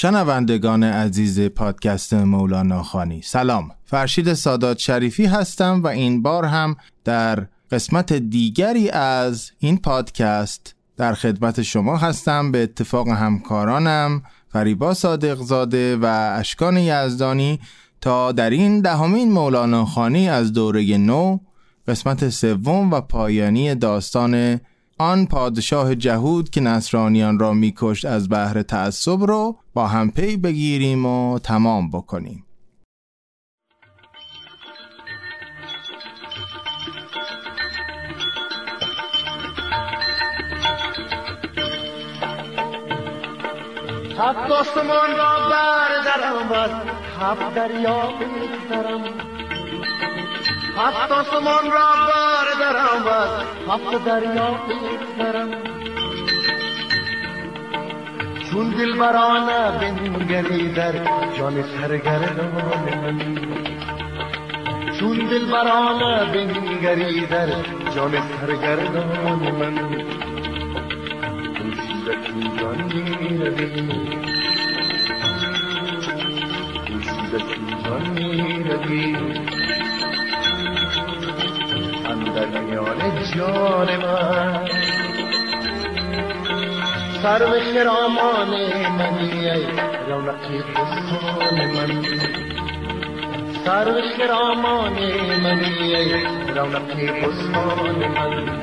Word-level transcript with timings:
شنوندگان 0.00 0.84
عزیز 0.84 1.40
پادکست 1.40 2.14
مولانا 2.14 2.82
خانی 2.82 3.22
سلام 3.22 3.70
فرشید 3.84 4.32
سادات 4.34 4.78
شریفی 4.78 5.26
هستم 5.26 5.82
و 5.82 5.86
این 5.86 6.22
بار 6.22 6.44
هم 6.44 6.76
در 7.04 7.46
قسمت 7.70 8.12
دیگری 8.12 8.90
از 8.90 9.50
این 9.58 9.78
پادکست 9.78 10.74
در 10.96 11.14
خدمت 11.14 11.62
شما 11.62 11.96
هستم 11.96 12.52
به 12.52 12.62
اتفاق 12.62 13.08
همکارانم 13.08 14.22
فریبا 14.52 14.92
زاده 15.42 15.96
و 15.96 16.34
اشکان 16.38 16.76
یزدانی 16.76 17.60
تا 18.00 18.32
در 18.32 18.50
این 18.50 18.80
دهمین 18.80 19.32
مولانا 19.32 19.84
خانی 19.84 20.28
از 20.28 20.52
دوره 20.52 20.96
نو 20.96 21.38
قسمت 21.88 22.28
سوم 22.28 22.90
و 22.90 23.00
پایانی 23.00 23.74
داستان 23.74 24.60
آن 24.98 25.26
پادشاه 25.26 25.94
جهود 25.94 26.50
که 26.50 26.60
نصرانیان 26.60 27.38
را 27.38 27.52
میکشت 27.52 28.04
از 28.04 28.28
بحر 28.30 28.62
تعصب 28.62 29.20
رو 29.22 29.59
با 29.74 29.86
هم 29.86 30.10
پی 30.10 30.36
بگیریم 30.36 31.06
و 31.06 31.38
تمام 31.38 31.90
بکنیم 31.90 32.46
هفت 44.18 44.48
دستمون 44.52 45.10
را 45.18 45.50
بردرم 45.50 46.50
و 46.50 46.54
هفت 47.20 47.54
دریا 47.54 48.06
بگذرم 48.12 49.04
هفت 50.76 51.12
دستمون 51.12 51.70
را 51.72 51.92
بردرم 52.10 53.04
و 53.06 53.72
هفت 53.72 54.04
دریا 54.04 54.50
بگذرم 54.50 55.79
چون 58.52 58.68
دل 58.70 58.96
برانه 58.98 59.78
بنگری 59.78 60.72
در 60.72 60.92
جان 61.38 61.62
سرگردان 61.62 62.52
من 63.02 63.18
چون 65.00 65.18
دل 65.18 65.46
برانه 65.52 66.24
بنگری 66.32 67.26
در 67.26 67.48
جان 67.96 68.12
سرگردان 68.40 69.40
من 69.58 69.88
گوشی 71.62 71.94
به 72.06 72.14
سوزان 72.26 72.82
میروی 72.92 73.82
گوشی 76.88 77.22
به 77.32 77.38
سوزان 77.38 78.06
میروی 78.14 79.16
اندر 82.10 82.60
میان 82.60 83.12
جان 83.36 83.88
من 83.96 84.79
سرو 87.22 87.46
خرامان 87.60 88.50
منی 88.96 89.50
ای 89.50 89.64
رونقی 90.08 90.58
دستان 90.62 91.66
من 91.66 92.02
سرو 93.64 94.00
خرامان 94.16 94.92
منی 95.42 95.96
ای 95.96 96.12
رونقی 96.54 97.06
بستان 97.06 97.98
من 98.08 98.62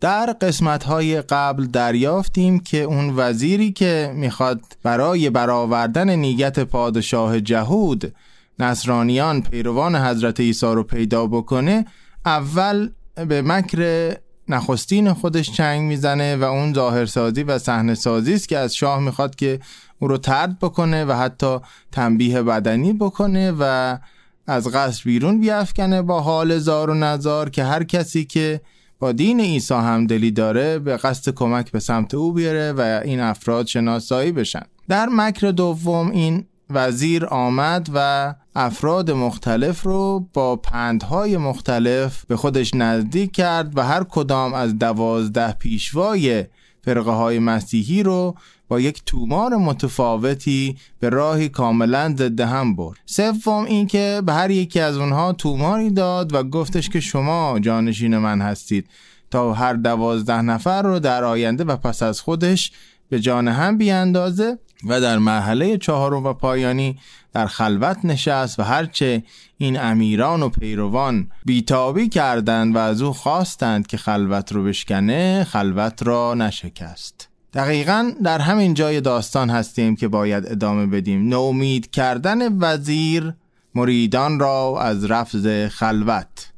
در 0.00 0.26
قسمت 0.40 0.84
های 0.84 1.22
قبل 1.22 1.64
دریافتیم 1.66 2.60
که 2.60 2.82
اون 2.82 3.12
وزیری 3.16 3.72
که 3.72 4.12
میخواد 4.14 4.60
برای 4.82 5.30
برآوردن 5.30 6.10
نیت 6.10 6.60
پادشاه 6.60 7.40
جهود 7.40 8.12
نصرانیان 8.60 9.42
پیروان 9.42 9.96
حضرت 9.96 10.40
عیسی 10.40 10.66
رو 10.66 10.82
پیدا 10.82 11.26
بکنه 11.26 11.86
اول 12.26 12.90
به 13.14 13.42
مکر 13.42 14.12
نخستین 14.48 15.12
خودش 15.12 15.52
چنگ 15.52 15.80
میزنه 15.80 16.36
و 16.36 16.44
اون 16.44 16.74
ظاهرسازی 16.74 17.42
و 17.42 17.58
صحنه 17.58 17.92
است 17.92 18.48
که 18.48 18.58
از 18.58 18.74
شاه 18.76 19.00
میخواد 19.00 19.34
که 19.34 19.60
او 19.98 20.08
رو 20.08 20.18
ترد 20.18 20.58
بکنه 20.58 21.04
و 21.04 21.12
حتی 21.12 21.56
تنبیه 21.92 22.42
بدنی 22.42 22.92
بکنه 22.92 23.52
و 23.60 23.98
از 24.46 24.68
قصر 24.68 25.02
بیرون 25.04 25.40
بیافکنه 25.40 26.02
با 26.02 26.20
حال 26.20 26.58
زار 26.58 26.90
و 26.90 26.94
نزار 26.94 27.50
که 27.50 27.64
هر 27.64 27.84
کسی 27.84 28.24
که 28.24 28.60
با 28.98 29.12
دین 29.12 29.40
عیسی 29.40 29.74
همدلی 29.74 30.30
داره 30.30 30.78
به 30.78 30.96
قصد 30.96 31.34
کمک 31.34 31.70
به 31.70 31.80
سمت 31.80 32.14
او 32.14 32.32
بیاره 32.32 32.72
و 32.72 33.00
این 33.04 33.20
افراد 33.20 33.66
شناسایی 33.66 34.32
بشن 34.32 34.62
در 34.88 35.06
مکر 35.12 35.50
دوم 35.50 36.10
این 36.10 36.46
وزیر 36.70 37.26
آمد 37.26 37.90
و 37.94 38.34
افراد 38.54 39.10
مختلف 39.10 39.80
رو 39.82 40.26
با 40.32 40.56
پندهای 40.56 41.36
مختلف 41.36 42.24
به 42.26 42.36
خودش 42.36 42.74
نزدیک 42.74 43.32
کرد 43.32 43.78
و 43.78 43.80
هر 43.82 44.04
کدام 44.04 44.54
از 44.54 44.78
دوازده 44.78 45.52
پیشوای 45.52 46.44
فرقه 46.84 47.10
های 47.10 47.38
مسیحی 47.38 48.02
رو 48.02 48.34
با 48.68 48.80
یک 48.80 49.02
تومار 49.06 49.56
متفاوتی 49.56 50.76
به 51.00 51.08
راهی 51.08 51.48
کاملا 51.48 52.14
ضد 52.18 52.40
هم 52.40 52.76
برد 52.76 52.96
سوم 53.06 53.64
اینکه 53.64 54.22
به 54.26 54.32
هر 54.32 54.50
یکی 54.50 54.80
از 54.80 54.96
اونها 54.96 55.32
توماری 55.32 55.90
داد 55.90 56.34
و 56.34 56.42
گفتش 56.42 56.88
که 56.88 57.00
شما 57.00 57.58
جانشین 57.60 58.18
من 58.18 58.40
هستید 58.40 58.86
تا 59.30 59.52
هر 59.52 59.74
دوازده 59.74 60.40
نفر 60.42 60.82
رو 60.82 60.98
در 60.98 61.24
آینده 61.24 61.64
و 61.64 61.76
پس 61.76 62.02
از 62.02 62.20
خودش 62.20 62.72
به 63.10 63.20
جان 63.20 63.48
هم 63.48 63.78
بیاندازه 63.78 64.58
و 64.88 65.00
در 65.00 65.18
مرحله 65.18 65.78
چهارم 65.78 66.26
و 66.26 66.32
پایانی 66.32 66.98
در 67.32 67.46
خلوت 67.46 67.98
نشست 68.04 68.60
و 68.60 68.62
هرچه 68.62 69.22
این 69.58 69.80
امیران 69.80 70.42
و 70.42 70.48
پیروان 70.48 71.30
بیتابی 71.44 72.08
کردند 72.08 72.74
و 72.74 72.78
از 72.78 73.02
او 73.02 73.12
خواستند 73.12 73.86
که 73.86 73.96
خلوت 73.96 74.52
رو 74.52 74.64
بشکنه 74.64 75.44
خلوت 75.44 76.02
را 76.02 76.34
نشکست 76.34 77.28
دقیقا 77.52 78.12
در 78.24 78.38
همین 78.38 78.74
جای 78.74 79.00
داستان 79.00 79.50
هستیم 79.50 79.96
که 79.96 80.08
باید 80.08 80.46
ادامه 80.46 80.86
بدیم 80.86 81.28
نومید 81.28 81.90
کردن 81.90 82.38
وزیر 82.60 83.34
مریدان 83.74 84.38
را 84.40 84.76
از 84.80 85.04
رفض 85.04 85.68
خلوت 85.70 86.52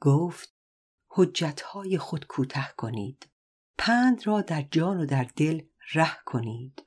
گفت 0.00 0.48
حجتهای 1.16 1.98
خود 1.98 2.26
کوتاه 2.28 2.68
کنید 2.76 3.26
پند 3.78 4.26
را 4.26 4.40
در 4.40 4.62
جان 4.70 5.00
و 5.00 5.06
در 5.06 5.26
دل 5.36 5.62
ره 5.94 6.10
کنید 6.24 6.82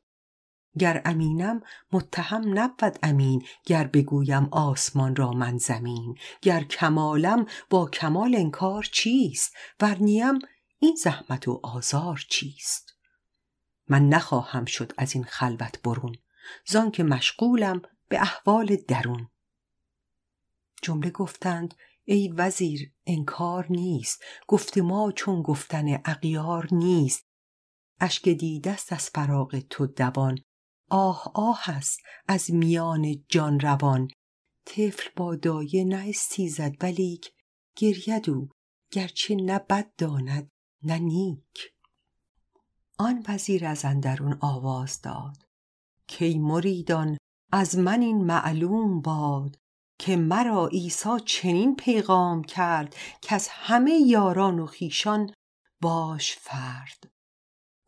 گر 0.80 1.02
امینم 1.06 1.62
متهم 1.92 2.60
نبود 2.60 3.00
امین 3.04 3.46
گر 3.66 3.88
بگویم 3.88 4.50
آسمان 4.52 5.16
را 5.16 5.32
من 5.32 5.58
زمین 5.58 6.16
گر 6.42 6.64
کمالم 6.64 7.46
با 7.70 7.90
کمال 7.90 8.36
انکار 8.36 8.84
چیست 8.92 9.54
ورنیم 9.80 10.40
این 10.80 10.96
زحمت 10.96 11.48
و 11.48 11.60
آزار 11.64 12.24
چیست 12.30 12.96
من 13.88 14.10
نخواهم 14.10 14.66
شد 14.66 14.92
از 14.98 15.16
این 15.16 15.24
خلوت 15.24 15.82
برون 15.82 16.16
که 16.94 17.04
مشغولم 17.04 17.82
به 18.10 18.22
احوال 18.22 18.76
درون 18.88 19.28
جمله 20.82 21.10
گفتند 21.10 21.74
ای 22.12 22.28
وزیر 22.28 22.94
انکار 23.06 23.66
نیست 23.70 24.22
گفت 24.48 24.78
ما 24.78 25.12
چون 25.12 25.42
گفتن 25.42 26.00
اغیار 26.06 26.68
نیست 26.72 27.24
اشک 28.00 28.30
دیدست 28.30 28.94
از 28.94 29.10
فراغ 29.10 29.60
تو 29.70 29.88
دوان 29.88 30.38
آه 30.90 31.32
آه 31.36 31.62
است 31.70 32.00
از 32.28 32.52
میان 32.52 33.26
جان 33.28 33.60
روان 33.60 34.08
طفل 34.66 35.10
با 35.16 35.36
دایه 35.36 35.86
نه 35.86 36.06
استیزد 36.10 36.72
ولیک 36.82 37.32
گرید 37.78 38.52
گرچه 38.94 39.36
نه 39.36 39.60
بد 39.60 39.94
داند 39.98 40.50
نه 40.84 40.98
نیک 41.00 41.60
آن 42.98 43.24
وزیر 43.30 43.66
از 43.66 43.86
اندرون 43.86 44.38
آواز 44.42 45.02
داد 45.02 45.38
کی 46.08 46.40
مریدان 46.40 47.18
از 47.52 47.78
من 47.78 48.02
این 48.02 48.18
معلوم 48.26 49.02
باد 49.02 49.58
که 50.00 50.16
مرا 50.18 50.68
عیسی 50.68 51.10
چنین 51.26 51.76
پیغام 51.76 52.44
کرد 52.44 52.96
که 53.22 53.36
از 53.36 53.48
همه 53.52 53.92
یاران 53.94 54.60
و 54.60 54.66
خیشان 54.66 55.34
باش 55.82 56.36
فرد 56.40 57.04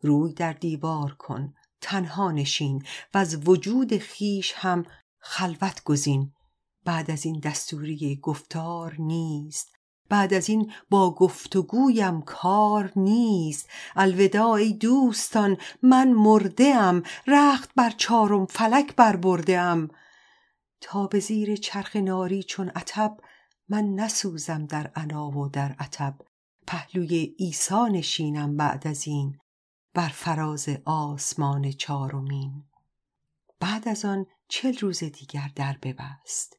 روی 0.02 0.32
در 0.32 0.52
دیوار 0.52 1.14
کن 1.18 1.54
تنها 1.80 2.30
نشین 2.32 2.82
و 3.14 3.18
از 3.18 3.48
وجود 3.48 3.96
خیش 3.96 4.52
هم 4.56 4.84
خلوت 5.20 5.82
گزین 5.84 6.32
بعد 6.84 7.10
از 7.10 7.24
این 7.26 7.38
دستوری 7.40 8.16
گفتار 8.22 8.94
نیست 8.98 9.68
بعد 10.08 10.34
از 10.34 10.48
این 10.48 10.72
با 10.90 11.14
گفتگویم 11.14 12.22
کار 12.22 12.92
نیست 12.96 13.68
الودا 13.96 14.54
ای 14.54 14.72
دوستان 14.72 15.56
من 15.82 16.08
مرده 16.12 17.02
رخت 17.26 17.70
بر 17.76 17.90
چارم 17.90 18.46
فلک 18.46 18.96
بر 18.96 19.16
تا 20.82 21.06
به 21.06 21.20
زیر 21.20 21.56
چرخ 21.56 21.96
ناری 21.96 22.42
چون 22.42 22.68
عتب 22.68 23.16
من 23.68 23.84
نسوزم 23.84 24.66
در 24.66 24.90
انا 24.94 25.38
و 25.38 25.48
در 25.48 25.76
عتب 25.78 26.18
پهلوی 26.66 27.34
ایسا 27.38 27.88
نشینم 27.88 28.56
بعد 28.56 28.86
از 28.86 29.06
این 29.06 29.38
بر 29.94 30.08
فراز 30.08 30.68
آسمان 30.84 31.70
چارمین 31.72 32.64
بعد 33.60 33.88
از 33.88 34.04
آن 34.04 34.26
چل 34.48 34.78
روز 34.78 35.04
دیگر 35.04 35.50
در 35.56 35.76
ببست 35.82 36.56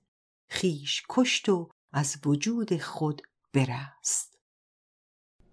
خیش 0.47 1.03
کشت 1.09 1.49
و 1.49 1.69
از 1.91 2.17
وجود 2.25 2.77
خود 2.81 3.21
برست 3.53 4.37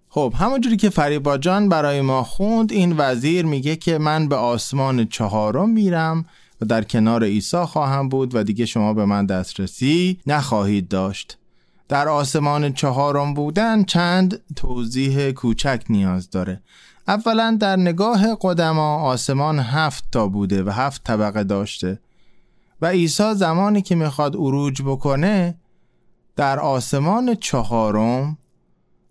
خب 0.09 0.35
همونجوری 0.39 0.77
که 0.77 0.91
فریبا 0.91 1.39
جان 1.39 1.69
برای 1.69 2.01
ما 2.01 2.23
خوند 2.23 2.73
این 2.73 2.95
وزیر 2.99 3.45
میگه 3.45 3.77
که 3.77 3.99
من 3.99 4.29
به 4.29 4.37
آسمان 4.37 5.07
چهارم 5.09 5.69
میرم 5.71 6.25
و 6.61 6.67
در 6.67 6.85
کنار 6.85 7.25
عیسی 7.25 7.65
خواهم 7.65 8.09
بود 8.09 8.35
و 8.35 8.43
دیگه 8.43 8.67
شما 8.67 8.95
به 8.95 9.05
من 9.05 9.27
دسترسی 9.27 10.19
نخواهید 10.27 10.89
داشت 10.89 11.39
در 11.89 12.09
آسمان 12.09 12.73
چهارم 12.73 13.35
بودن 13.35 13.85
چند 13.85 14.41
توضیح 14.57 15.31
کوچک 15.31 15.85
نیاز 15.91 16.31
داره 16.31 16.63
اولا 17.09 17.57
در 17.61 17.77
نگاه 17.77 18.23
قدما 18.41 18.97
آسمان 18.97 19.59
هفت 19.59 20.05
تا 20.13 20.29
بوده 20.29 20.65
و 20.65 20.71
هفت 20.71 21.05
طبقه 21.05 21.45
داشته 21.45 22.01
و 22.83 22.87
عیسی 22.87 23.35
زمانی 23.35 23.83
که 23.83 23.95
میخواد 23.95 24.37
اروج 24.37 24.83
بکنه 24.83 25.55
در 26.37 26.61
آسمان 26.61 27.35
چهارم 27.35 28.39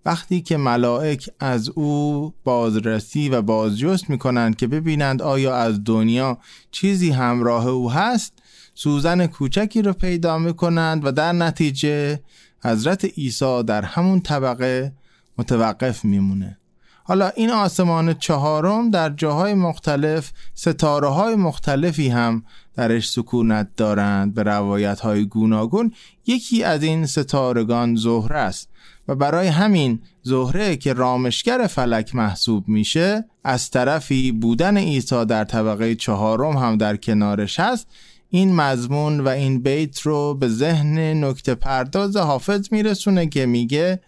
وقتی 0.05 0.41
که 0.41 0.57
ملائک 0.57 1.29
از 1.39 1.69
او 1.69 2.33
بازرسی 2.43 3.29
و 3.29 3.41
بازجست 3.41 4.05
کنند 4.05 4.55
که 4.55 4.67
ببینند 4.67 5.21
آیا 5.21 5.55
از 5.55 5.83
دنیا 5.83 6.37
چیزی 6.71 7.09
همراه 7.11 7.67
او 7.67 7.91
هست 7.91 8.33
سوزن 8.75 9.25
کوچکی 9.27 9.81
را 9.81 9.93
پیدا 9.93 10.51
کنند 10.53 11.05
و 11.05 11.11
در 11.11 11.31
نتیجه 11.33 12.19
حضرت 12.63 13.05
عیسی 13.17 13.63
در 13.63 13.81
همون 13.81 14.19
طبقه 14.21 14.93
متوقف 15.37 16.05
مونه 16.05 16.57
حالا 17.03 17.29
این 17.29 17.49
آسمان 17.49 18.13
چهارم 18.13 18.89
در 18.91 19.09
جاهای 19.09 19.53
مختلف 19.53 20.31
ستاره 20.55 21.07
های 21.07 21.35
مختلفی 21.35 22.07
هم 22.09 22.43
درش 22.75 23.09
سکونت 23.09 23.67
دارند 23.77 24.33
به 24.33 24.43
روایت 24.43 24.99
های 24.99 25.25
گوناگون 25.25 25.91
یکی 26.27 26.63
از 26.63 26.83
این 26.83 27.05
ستارگان 27.05 27.95
زهره 27.95 28.37
است 28.39 28.69
و 29.09 29.15
برای 29.15 29.47
همین 29.47 29.99
زهره 30.21 30.75
که 30.77 30.93
رامشگر 30.93 31.67
فلک 31.67 32.15
محسوب 32.15 32.67
میشه 32.67 33.25
از 33.43 33.71
طرفی 33.71 34.31
بودن 34.31 34.77
عیسی 34.77 35.25
در 35.25 35.43
طبقه 35.43 35.95
چهارم 35.95 36.57
هم 36.57 36.77
در 36.77 36.95
کنارش 36.95 37.59
هست 37.59 37.87
این 38.29 38.55
مضمون 38.55 39.19
و 39.19 39.27
این 39.27 39.61
بیت 39.61 40.01
رو 40.01 40.33
به 40.33 40.47
ذهن 40.47 41.23
نکته 41.23 41.55
پرداز 41.55 42.17
حافظ 42.17 42.73
میرسونه 42.73 43.27
که 43.27 43.45
میگه 43.45 43.99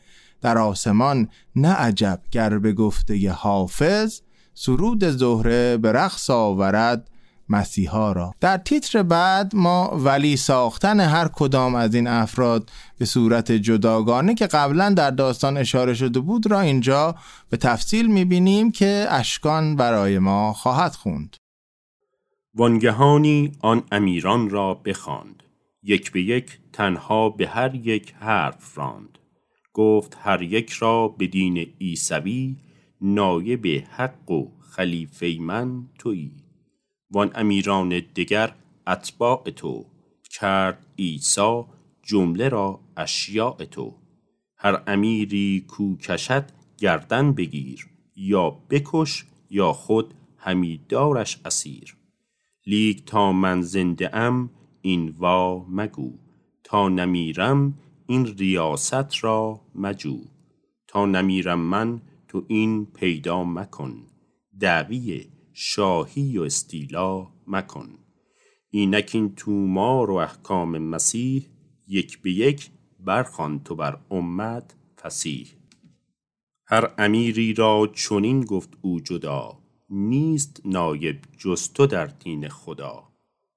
در 0.41 0.57
آسمان 0.57 1.27
نه 1.55 1.69
عجب 1.73 2.19
گر 2.31 2.59
به 2.59 2.73
گفته 2.73 3.31
حافظ 3.31 4.21
سرود 4.53 5.09
زهره 5.09 5.77
به 5.77 5.91
رقص 5.91 6.29
آورد 6.29 7.07
را 8.13 8.33
در 8.39 8.57
تیتر 8.57 9.03
بعد 9.03 9.55
ما 9.55 9.99
ولی 10.03 10.37
ساختن 10.37 10.99
هر 10.99 11.27
کدام 11.27 11.75
از 11.75 11.95
این 11.95 12.07
افراد 12.07 12.69
به 12.97 13.05
صورت 13.05 13.51
جداگانه 13.51 14.33
که 14.33 14.47
قبلا 14.47 14.89
در 14.89 15.11
داستان 15.11 15.57
اشاره 15.57 15.93
شده 15.93 16.19
بود 16.19 16.51
را 16.51 16.59
اینجا 16.61 17.15
به 17.49 17.57
تفصیل 17.57 18.07
میبینیم 18.11 18.71
که 18.71 19.05
اشکان 19.09 19.75
برای 19.75 20.19
ما 20.19 20.53
خواهد 20.53 20.93
خوند 20.95 21.37
وانگهانی 22.53 23.51
آن 23.61 23.83
امیران 23.91 24.49
را 24.49 24.73
بخواند 24.73 25.43
یک 25.83 26.11
به 26.11 26.21
یک 26.21 26.59
تنها 26.73 27.29
به 27.29 27.47
هر 27.47 27.75
یک 27.75 28.13
حرف 28.19 28.77
راند 28.77 29.17
گفت 29.73 30.17
هر 30.21 30.41
یک 30.41 30.69
را 30.71 31.07
به 31.07 31.27
دین 31.27 31.67
ایسوی 31.77 32.55
نایب 33.01 33.65
حق 33.89 34.31
و 34.31 34.43
خلیفه 34.71 35.35
من 35.39 35.83
تویی 35.99 36.40
وان 37.13 37.31
امیران 37.35 38.01
دیگر 38.13 38.53
اتباع 38.87 39.43
تو 39.55 39.85
کرد 40.29 40.85
ایسا 40.95 41.67
جمله 42.03 42.49
را 42.49 42.79
اشیاء 42.97 43.55
تو 43.65 43.95
هر 44.57 44.83
امیری 44.87 45.65
کو 45.67 45.97
کشد 45.97 46.43
گردن 46.77 47.33
بگیر 47.33 47.87
یا 48.15 48.49
بکش 48.49 49.25
یا 49.49 49.73
خود 49.73 50.13
همیدارش 50.37 51.39
اسیر 51.45 51.97
لیک 52.65 53.05
تا 53.05 53.31
من 53.31 53.61
زنده 53.61 54.15
ام 54.15 54.49
این 54.81 55.15
وا 55.17 55.65
مگو 55.69 56.11
تا 56.63 56.89
نمیرم 56.89 57.73
این 58.07 58.37
ریاست 58.37 59.23
را 59.23 59.61
مجو 59.75 60.17
تا 60.87 61.05
نمیرم 61.05 61.59
من 61.59 62.01
تو 62.27 62.43
این 62.47 62.85
پیدا 62.85 63.43
مکن 63.43 63.93
دعویه 64.59 65.25
شاهی 65.53 66.37
و 66.37 66.41
استیلا 66.41 67.27
مکن 67.47 67.89
اینک 68.69 69.11
این 69.13 69.35
تومار 69.35 70.11
و 70.11 70.15
احکام 70.15 70.77
مسیح 70.77 71.47
یک 71.87 72.21
به 72.21 72.31
یک 72.31 72.69
برخان 72.99 73.59
تو 73.63 73.75
بر 73.75 73.99
امت 74.11 74.75
فسیح 75.01 75.47
هر 76.67 76.93
امیری 76.97 77.53
را 77.53 77.89
چنین 77.93 78.41
گفت 78.45 78.69
او 78.81 78.99
جدا 78.99 79.59
نیست 79.89 80.61
نایب 80.65 81.17
جستو 81.37 81.85
در 81.85 82.05
دین 82.05 82.47
خدا 82.49 83.03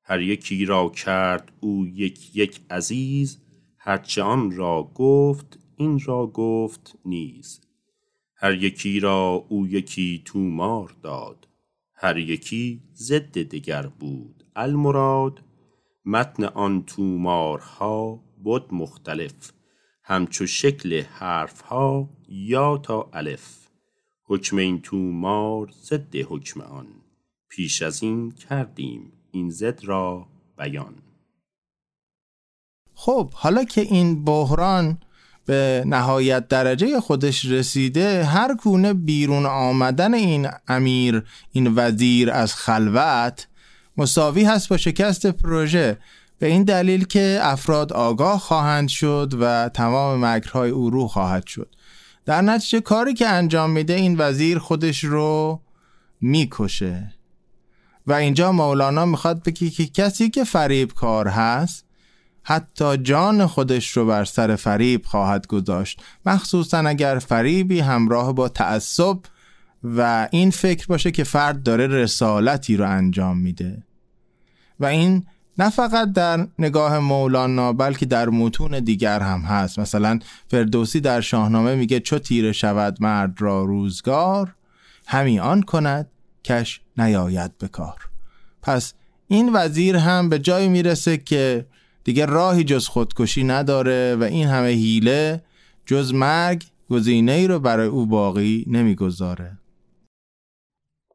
هر 0.02 0.20
یکی 0.20 0.64
را 0.64 0.88
کرد 0.88 1.52
او 1.60 1.86
یک 1.86 2.36
یک 2.36 2.60
عزیز 2.70 3.38
هرچه 3.78 4.22
آن 4.22 4.50
را 4.56 4.90
گفت 4.94 5.58
این 5.76 5.98
را 6.04 6.26
گفت 6.26 6.98
نیز 7.04 7.60
هر 8.36 8.54
یکی 8.54 9.00
را 9.00 9.44
او 9.48 9.66
یکی 9.66 10.22
تومار 10.24 10.94
داد 11.02 11.46
هر 12.04 12.18
یکی 12.18 12.80
ضد 12.96 13.42
دیگر 13.42 13.86
بود 13.86 14.44
المراد 14.56 15.40
متن 16.04 16.44
آن 16.44 16.82
تومارها 16.86 18.22
بود 18.44 18.74
مختلف 18.74 19.52
همچو 20.02 20.46
شکل 20.46 21.02
حرفها 21.02 22.10
یا 22.28 22.78
تا 22.78 23.10
الف 23.12 23.68
حکم 24.26 24.56
این 24.56 24.80
تومار 24.80 25.70
ضد 25.70 26.14
حکم 26.16 26.60
آن 26.60 26.86
پیش 27.48 27.82
از 27.82 28.02
این 28.02 28.30
کردیم 28.30 29.12
این 29.30 29.50
ضد 29.50 29.84
را 29.84 30.26
بیان 30.58 30.94
خب 32.94 33.30
حالا 33.34 33.64
که 33.64 33.80
این 33.80 34.24
بحران 34.24 34.98
به 35.46 35.82
نهایت 35.86 36.48
درجه 36.48 37.00
خودش 37.00 37.44
رسیده 37.44 38.24
هر 38.24 38.54
گونه 38.54 38.92
بیرون 38.94 39.46
آمدن 39.46 40.14
این 40.14 40.48
امیر 40.68 41.24
این 41.52 41.72
وزیر 41.76 42.30
از 42.30 42.54
خلوت 42.54 43.46
مساوی 43.96 44.44
هست 44.44 44.68
با 44.68 44.76
شکست 44.76 45.26
پروژه 45.26 45.98
به 46.38 46.46
این 46.46 46.64
دلیل 46.64 47.04
که 47.06 47.38
افراد 47.42 47.92
آگاه 47.92 48.38
خواهند 48.40 48.88
شد 48.88 49.32
و 49.40 49.68
تمام 49.68 50.24
مکرهای 50.24 50.70
او 50.70 50.90
رو 50.90 51.08
خواهد 51.08 51.46
شد 51.46 51.74
در 52.24 52.42
نتیجه 52.42 52.80
کاری 52.80 53.14
که 53.14 53.28
انجام 53.28 53.70
میده 53.70 53.92
این 53.94 54.14
وزیر 54.18 54.58
خودش 54.58 55.04
رو 55.04 55.60
میکشه 56.20 57.14
و 58.06 58.12
اینجا 58.12 58.52
مولانا 58.52 59.04
میخواد 59.06 59.42
بگه 59.44 59.70
که 59.70 59.86
کسی 59.86 60.30
که 60.30 60.44
فریب 60.44 60.92
کار 60.94 61.28
هست 61.28 61.83
حتی 62.46 62.96
جان 62.96 63.46
خودش 63.46 63.90
رو 63.96 64.06
بر 64.06 64.24
سر 64.24 64.56
فریب 64.56 65.04
خواهد 65.04 65.46
گذاشت 65.46 66.02
مخصوصا 66.26 66.78
اگر 66.78 67.18
فریبی 67.18 67.80
همراه 67.80 68.32
با 68.32 68.48
تعصب 68.48 69.16
و 69.84 70.28
این 70.30 70.50
فکر 70.50 70.86
باشه 70.86 71.10
که 71.10 71.24
فرد 71.24 71.62
داره 71.62 71.86
رسالتی 71.86 72.76
رو 72.76 72.90
انجام 72.90 73.38
میده 73.38 73.82
و 74.80 74.86
این 74.86 75.24
نه 75.58 75.70
فقط 75.70 76.12
در 76.12 76.48
نگاه 76.58 76.98
مولانا 76.98 77.72
بلکه 77.72 78.06
در 78.06 78.28
متون 78.28 78.80
دیگر 78.80 79.20
هم 79.20 79.40
هست 79.40 79.78
مثلا 79.78 80.18
فردوسی 80.48 81.00
در 81.00 81.20
شاهنامه 81.20 81.74
میگه 81.74 82.00
چو 82.00 82.18
تیره 82.18 82.52
شود 82.52 82.96
مرد 83.00 83.34
را 83.38 83.62
روزگار 83.64 84.54
همی 85.06 85.38
آن 85.40 85.62
کند 85.62 86.10
کش 86.44 86.80
نیاید 86.98 87.58
به 87.58 87.68
کار 87.68 87.96
پس 88.62 88.94
این 89.28 89.50
وزیر 89.54 89.96
هم 89.96 90.28
به 90.28 90.38
جایی 90.38 90.68
میرسه 90.68 91.16
که 91.16 91.66
دیگه 92.04 92.24
راهی 92.26 92.64
جز 92.64 92.86
خودکشی 92.88 93.44
نداره 93.44 94.16
و 94.16 94.22
این 94.22 94.48
همه 94.48 94.68
هیله 94.68 95.44
جز 95.86 96.14
مرگ 96.14 96.64
گزینه 96.90 97.32
ای 97.32 97.46
رو 97.46 97.58
برای 97.60 97.86
او 97.88 98.06
باقی 98.06 98.64
نمیگذاره. 98.68 99.58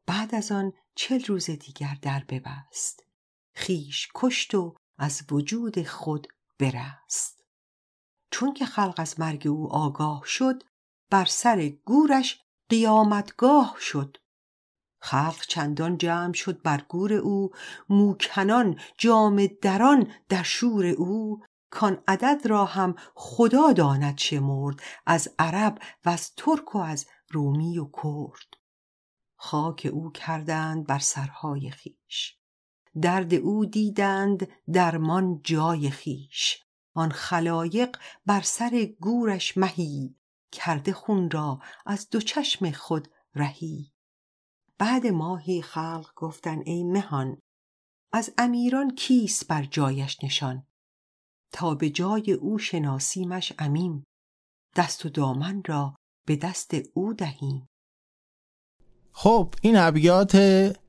بعد 0.06 0.36
از 0.36 0.52
آن 0.52 0.72
چل 0.96 1.20
روز 1.26 1.50
دیگر 1.50 1.98
در 2.02 2.24
ببست. 2.30 3.04
خیش 3.54 4.08
کشت 4.16 4.56
و 4.56 4.76
از 4.98 5.22
وجود 5.32 5.84
خود 5.88 6.28
برست. 6.60 7.44
چون 8.32 8.54
که 8.54 8.66
خلق 8.66 8.96
از 8.98 9.20
مرگ 9.20 9.48
او 9.48 9.74
آگاه 9.74 10.24
شد 10.26 10.64
بر 11.10 11.26
سر 11.26 11.68
گورش 11.86 12.38
قیامتگاه 12.70 13.78
شد 13.82 14.18
خلق 15.02 15.42
چندان 15.48 15.98
جمع 15.98 16.34
شد 16.34 16.62
بر 16.62 16.82
گور 16.88 17.14
او 17.14 17.52
موکنان 17.90 18.80
جام 18.98 19.48
دران 19.62 20.12
در 20.30 20.44
شور 20.44 20.86
او 20.86 21.40
کان 21.70 22.04
عدد 22.08 22.42
را 22.48 22.66
هم 22.66 22.96
خدا 23.16 23.72
داند 23.72 24.20
مرد 24.32 24.80
از 25.06 25.34
عرب 25.40 25.80
و 26.06 26.10
از 26.10 26.34
ترک 26.36 26.76
و 26.76 26.78
از 26.78 27.06
رومی 27.32 27.80
و 27.80 27.86
کرد 28.04 28.54
خاک 29.36 29.90
او 29.94 30.12
کردند 30.12 30.88
بر 30.88 31.00
سرهای 31.00 31.72
خیش 31.72 32.40
درد 33.02 33.34
او 33.34 33.66
دیدند 33.66 34.48
درمان 34.74 35.42
جای 35.44 35.90
خیش 35.90 36.64
آن 36.94 37.12
خلایق 37.12 37.98
بر 38.26 38.42
سر 38.42 38.88
گورش 39.00 39.58
مهی 39.58 40.16
کرده 40.52 40.94
خون 40.94 41.32
را 41.32 41.60
از 41.86 42.10
دو 42.10 42.22
چشم 42.22 42.72
خود 42.72 43.08
رهی 43.36 43.94
بعد 44.80 45.08
ماهی 45.08 45.62
خلق 45.62 46.14
گفتن 46.16 46.60
ای 46.66 46.84
مهان 46.84 47.38
از 48.14 48.34
امیران 48.38 48.96
کیست 48.96 49.48
بر 49.48 49.64
جایش 49.64 50.24
نشان 50.24 50.68
تا 51.54 51.76
به 51.76 51.90
جای 51.90 52.32
او 52.32 52.60
شناسیمش 52.60 53.54
امیم 53.60 54.04
دست 54.76 55.06
و 55.06 55.10
دامن 55.10 55.62
را 55.68 55.96
به 56.28 56.36
دست 56.36 56.72
او 56.94 57.14
دهیم 57.14 57.68
خب 59.14 59.54
این 59.62 59.76
ابیات 59.78 60.38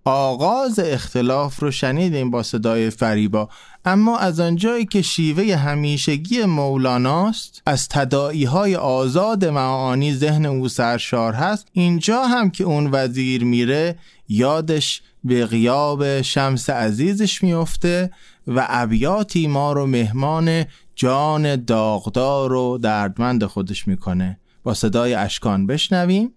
آغاز 0.04 0.78
اختلاف 0.78 1.62
رو 1.62 1.70
شنیدیم 1.70 2.30
با 2.30 2.42
صدای 2.42 2.90
فریبا 2.90 3.48
اما 3.84 4.18
از 4.18 4.40
آنجایی 4.40 4.84
که 4.86 5.02
شیوه 5.02 5.56
همیشگی 5.56 6.44
مولاناست 6.44 7.62
از 7.66 7.88
تدائی 7.88 8.44
های 8.44 8.76
آزاد 8.76 9.44
معانی 9.44 10.14
ذهن 10.14 10.46
او 10.46 10.68
سرشار 10.68 11.32
هست 11.32 11.68
اینجا 11.72 12.22
هم 12.24 12.50
که 12.50 12.64
اون 12.64 12.88
وزیر 12.92 13.44
میره 13.44 13.98
یادش 14.28 15.02
به 15.24 15.46
غیاب 15.46 16.22
شمس 16.22 16.70
عزیزش 16.70 17.42
میفته 17.42 18.10
و 18.46 18.66
ابیاتی 18.68 19.46
ما 19.46 19.72
رو 19.72 19.86
مهمان 19.86 20.64
جان 20.96 21.64
داغدار 21.64 22.52
و 22.52 22.78
دردمند 22.78 23.44
خودش 23.44 23.88
میکنه 23.88 24.40
با 24.62 24.74
صدای 24.74 25.14
اشکان 25.14 25.66
بشنویم 25.66 26.34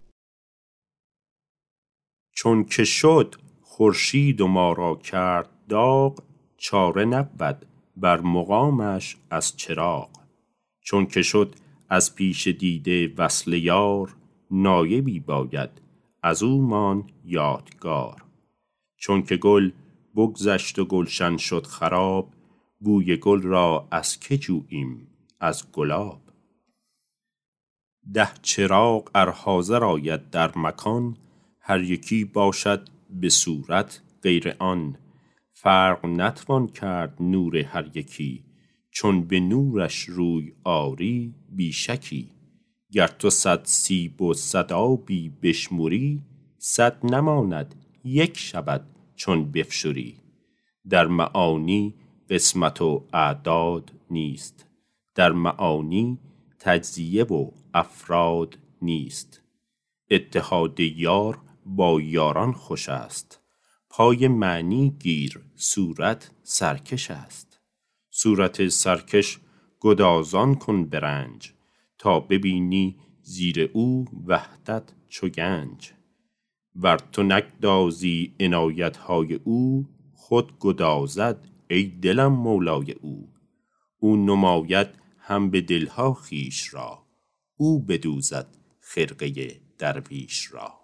چون 2.34 2.64
که 2.64 2.84
شد 2.84 3.36
خورشید 3.62 4.42
و 4.42 4.48
ما 4.48 4.72
را 4.72 4.96
کرد 4.96 5.50
داغ 5.70 6.24
چاره 6.58 7.06
نبود 7.06 7.66
بر 7.98 8.22
مقامش 8.22 9.18
از 9.30 9.58
چراغ 9.58 10.10
چون 10.82 11.06
که 11.06 11.22
شد 11.22 11.56
از 11.90 12.16
پیش 12.16 12.48
دیده 12.48 13.14
وصل 13.18 13.54
یار 13.54 14.16
نایبی 14.52 15.20
باید 15.20 15.70
از 16.24 16.44
او 16.44 16.62
مان 16.62 17.10
یادگار 17.26 18.24
چون 18.96 19.22
که 19.24 19.38
گل 19.38 19.72
بگذشت 20.16 20.80
و 20.80 20.86
گلشن 20.86 21.38
شد 21.38 21.66
خراب 21.68 22.30
بوی 22.80 23.18
گل 23.18 23.42
را 23.42 23.88
از 23.92 24.20
که 24.20 24.38
جوییم 24.38 25.08
از 25.40 25.72
گلاب 25.72 26.22
ده 28.14 28.30
چراغ 28.42 29.10
ار 29.16 29.30
حاضر 29.32 29.84
آید 29.84 30.30
در 30.30 30.58
مکان 30.58 31.18
هر 31.66 31.82
یکی 31.82 32.26
باشد 32.26 32.90
به 33.10 33.30
صورت 33.30 34.02
غیر 34.24 34.56
آن 34.60 34.96
فرق 35.54 36.06
نتوان 36.06 36.68
کرد 36.68 37.18
نور 37.20 37.58
هر 37.58 37.98
یکی 37.98 38.44
چون 38.92 39.22
به 39.22 39.40
نورش 39.40 40.00
روی 40.00 40.54
آری 40.64 41.34
بیشکی 41.50 42.30
گر 42.92 43.08
تو 43.08 43.30
صد 43.30 43.60
سیب 43.64 44.22
و 44.22 44.34
صد 44.34 44.74
آبی 44.74 45.30
بشموری 45.42 46.22
صد 46.58 47.06
نماند 47.06 47.76
یک 48.04 48.38
شود 48.38 48.82
چون 49.16 49.52
بفشوری 49.52 50.18
در 50.90 51.08
معانی 51.08 51.94
قسمت 52.30 52.82
و 52.82 53.04
اعداد 53.14 53.92
نیست 54.12 54.66
در 55.16 55.32
معانی 55.32 56.18
تجزیه 56.60 57.24
و 57.24 57.52
افراد 57.74 58.58
نیست 58.82 59.42
اتحاد 60.12 60.80
یار 60.80 61.40
با 61.66 62.02
یاران 62.02 62.52
خوش 62.54 62.90
است 62.90 63.40
پای 63.90 64.28
معنی 64.28 64.90
گیر 65.00 65.40
صورت 65.56 66.32
سرکش 66.44 67.12
است 67.12 67.60
صورت 68.12 68.68
سرکش 68.68 69.40
گدازان 69.80 70.56
کن 70.56 70.86
برنج 70.86 71.52
تا 71.98 72.20
ببینی 72.20 72.98
زیر 73.22 73.70
او 73.74 74.06
وحدت 74.28 74.84
چو 75.08 75.28
گنج 75.28 75.92
ور 76.76 76.98
تو 77.12 77.24
نگدازی 77.24 78.36
عنایت 78.40 78.98
های 78.98 79.34
او 79.34 79.90
خود 80.14 80.54
گدازد 80.60 81.48
ای 81.70 81.84
دلم 81.84 82.32
مولای 82.34 82.92
او 82.92 83.34
او 84.00 84.16
نماید 84.16 84.88
هم 85.20 85.50
به 85.50 85.62
دلها 85.62 86.14
خیش 86.14 86.74
را 86.74 87.04
او 87.58 87.80
بدوزد 87.80 88.48
خرقه 88.80 89.62
درویش 89.78 90.48
را 90.52 90.83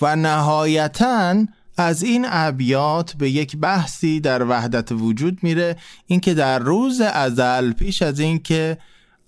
و 0.00 0.16
نهایتا 0.16 1.46
از 1.76 2.02
این 2.02 2.26
ابیات 2.28 3.14
به 3.16 3.30
یک 3.30 3.56
بحثی 3.56 4.20
در 4.20 4.42
وحدت 4.44 4.92
وجود 4.92 5.38
میره 5.42 5.76
اینکه 6.06 6.34
در 6.34 6.58
روز 6.58 7.00
ازل 7.00 7.72
پیش 7.72 8.02
از 8.02 8.20
اینکه 8.20 8.78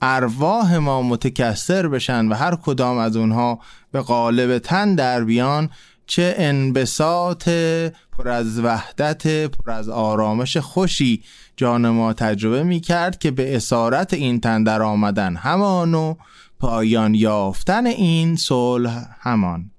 ارواح 0.03 0.77
ما 0.77 1.03
متکثر 1.03 1.89
بشن 1.89 2.27
و 2.29 2.35
هر 2.35 2.57
کدام 2.57 2.99
از 2.99 3.17
اونها 3.17 3.61
به 3.93 4.01
قالب 4.01 4.59
تن 4.59 4.95
در 4.95 5.25
بیان 5.25 5.71
چه 6.07 6.35
انبساط 6.39 7.49
پر 8.19 8.29
از 8.29 8.59
وحدت 8.59 9.27
پر 9.45 9.71
از 9.73 9.89
آرامش 9.89 10.57
خوشی 10.57 11.23
جان 11.57 11.89
ما 11.89 12.13
تجربه 12.13 12.63
می 12.63 12.81
کرد 12.81 13.19
که 13.19 13.31
به 13.31 13.57
اسارت 13.57 14.15
این 14.15 14.41
تن 14.41 14.63
در 14.65 14.83
آمدن 14.83 15.37
همان 15.37 15.95
و 15.95 16.15
پایان 16.61 17.15
یافتن 17.15 17.87
این 17.87 18.37
صلح 18.37 19.09
همان 19.21 19.71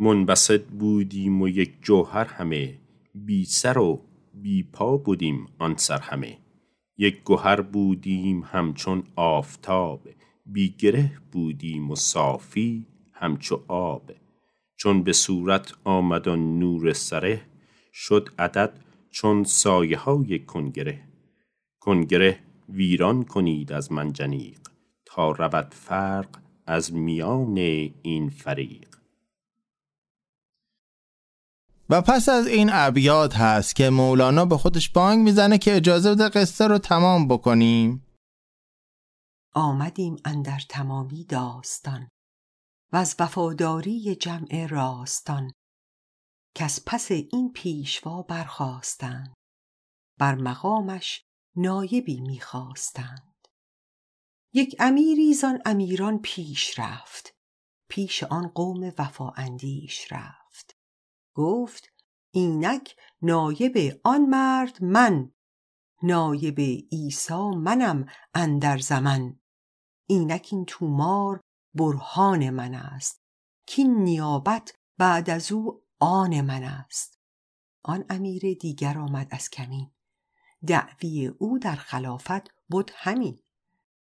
منبسط 0.00 0.62
بودیم 0.64 1.42
و 1.42 1.48
یک 1.48 1.72
جوهر 1.82 2.24
همه 2.24 2.78
بی 3.14 3.44
سر 3.44 3.78
و 3.78 4.00
بی 4.34 4.62
پا 4.62 4.96
بودیم 4.96 5.46
آن 5.58 5.76
سر 5.76 5.98
همه 5.98 6.38
یک 6.98 7.22
گوهر 7.22 7.60
بودیم 7.60 8.42
همچون 8.46 9.02
آفتاب 9.16 10.08
بی 10.46 10.74
گره 10.78 11.12
بودیم 11.32 11.90
و 11.90 11.96
صافی 11.96 12.86
همچو 13.12 13.62
آب 13.68 14.10
چون 14.76 15.02
به 15.02 15.12
صورت 15.12 15.72
آمدن 15.84 16.38
نور 16.38 16.92
سره 16.92 17.40
شد 17.92 18.28
عدد 18.38 18.80
چون 19.10 19.44
سایه 19.44 19.96
های 19.98 20.38
کنگره 20.38 21.00
کنگره 21.80 22.38
ویران 22.68 23.24
کنید 23.24 23.72
از 23.72 23.92
منجنیق 23.92 24.60
تا 25.04 25.30
رود 25.30 25.68
فرق 25.74 26.28
از 26.66 26.92
میان 26.94 27.56
این 28.02 28.28
فریق 28.28 28.97
و 31.90 32.00
پس 32.02 32.28
از 32.28 32.46
این 32.46 32.70
ابیات 32.72 33.36
هست 33.36 33.76
که 33.76 33.90
مولانا 33.90 34.44
به 34.44 34.56
خودش 34.58 34.88
بانگ 34.90 35.24
میزنه 35.24 35.58
که 35.58 35.76
اجازه 35.76 36.10
بده 36.14 36.28
قصه 36.28 36.66
رو 36.66 36.78
تمام 36.78 37.28
بکنیم 37.28 38.06
آمدیم 39.54 40.16
اندر 40.24 40.60
تمامی 40.68 41.24
داستان 41.24 42.08
و 42.92 42.96
از 42.96 43.16
وفاداری 43.18 44.14
جمع 44.14 44.66
راستان 44.66 45.52
که 46.54 46.64
از 46.64 46.84
پس 46.86 47.10
این 47.10 47.52
پیشوا 47.52 48.22
برخواستند 48.22 49.34
بر 50.18 50.34
مقامش 50.34 51.22
نایبی 51.56 52.20
میخواستند 52.20 53.34
یک 54.54 54.76
امیری 54.78 55.34
زان 55.34 55.58
امیران 55.66 56.18
پیش 56.18 56.78
رفت 56.78 57.32
پیش 57.90 58.22
آن 58.22 58.48
قوم 58.48 58.92
وفا 58.98 59.30
اندیش 59.30 60.12
رفت 60.12 60.47
گفت 61.38 61.88
اینک 62.34 62.96
نایب 63.22 64.00
آن 64.04 64.26
مرد 64.26 64.82
من 64.84 65.32
نایب 66.02 66.60
عیسی 66.92 67.50
منم 67.56 68.06
اندر 68.34 68.78
زمن 68.78 69.40
اینک 70.08 70.48
این 70.52 70.64
تومار 70.68 71.40
برهان 71.74 72.50
من 72.50 72.74
است 72.74 73.22
که 73.66 73.84
نیابت 73.84 74.72
بعد 74.98 75.30
از 75.30 75.52
او 75.52 75.82
آن 75.98 76.40
من 76.40 76.62
است 76.64 77.18
آن 77.84 78.04
امیر 78.10 78.54
دیگر 78.60 78.98
آمد 78.98 79.28
از 79.30 79.50
کمی، 79.50 79.92
دعوی 80.66 81.26
او 81.26 81.58
در 81.58 81.74
خلافت 81.76 82.66
بود 82.70 82.90
همین 82.94 83.38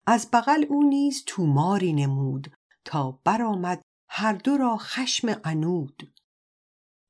از 0.07 0.29
بغل 0.33 0.65
او 0.69 0.83
نیز 0.83 1.23
توماری 1.27 1.93
نمود 1.93 2.53
تا 2.85 3.13
برآمد 3.25 3.83
هر 4.09 4.33
دو 4.33 4.57
را 4.57 4.77
خشم 4.77 5.41
انود 5.45 6.15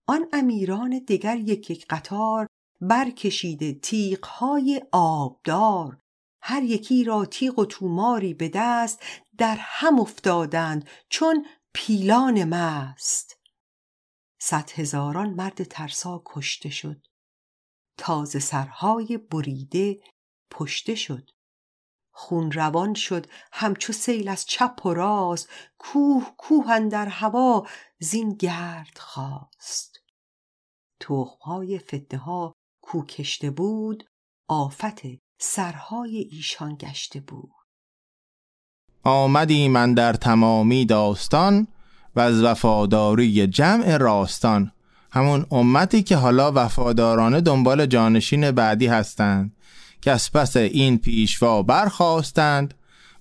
آن 0.06 0.28
امیران 0.32 0.98
دیگر 1.06 1.36
یک 1.36 1.70
یک 1.70 1.86
قطار 1.90 2.46
برکشیده 2.80 3.72
تیغهای 3.74 4.82
آبدار 4.92 5.98
هر 6.42 6.62
یکی 6.62 7.04
را 7.04 7.24
تیغ 7.24 7.58
و 7.58 7.64
توماری 7.64 8.34
به 8.34 8.48
دست 8.54 9.02
در 9.38 9.56
هم 9.60 10.00
افتادند 10.00 10.88
چون 11.08 11.46
پیلان 11.74 12.44
مست 12.44 13.40
صد 14.40 14.70
هزاران 14.74 15.30
مرد 15.34 15.64
ترسا 15.64 16.22
کشته 16.26 16.68
شد 16.70 17.06
تازه 17.98 18.38
سرهای 18.38 19.18
بریده 19.18 20.00
پشته 20.50 20.94
شد 20.94 21.30
خون 22.14 22.50
روان 22.52 22.94
شد 22.94 23.26
همچو 23.52 23.92
سیل 23.92 24.28
از 24.28 24.46
چپ 24.46 24.86
و 24.86 24.94
راست 24.94 25.48
کوه 25.78 26.30
کوه 26.36 26.88
در 26.88 27.08
هوا 27.08 27.66
زین 27.98 28.28
گرد 28.34 28.98
تخمهای 31.02 31.78
فده 31.78 32.16
ها 32.18 32.52
کوکشته 32.82 33.50
بود 33.50 34.04
آفت 34.48 35.00
سرهای 35.40 36.16
ایشان 36.32 36.74
گشته 36.80 37.20
بود 37.20 37.52
آمدی 39.04 39.68
من 39.68 39.94
در 39.94 40.12
تمامی 40.12 40.84
داستان 40.84 41.66
و 42.16 42.20
از 42.20 42.42
وفاداری 42.42 43.46
جمع 43.46 43.96
راستان 43.96 44.72
همون 45.12 45.46
امتی 45.50 46.02
که 46.02 46.16
حالا 46.16 46.52
وفادارانه 46.54 47.40
دنبال 47.40 47.86
جانشین 47.86 48.50
بعدی 48.50 48.86
هستند 48.86 49.56
که 50.00 50.10
از 50.10 50.32
پس 50.32 50.56
این 50.56 50.98
پیشوا 50.98 51.62
برخواستند 51.62 52.74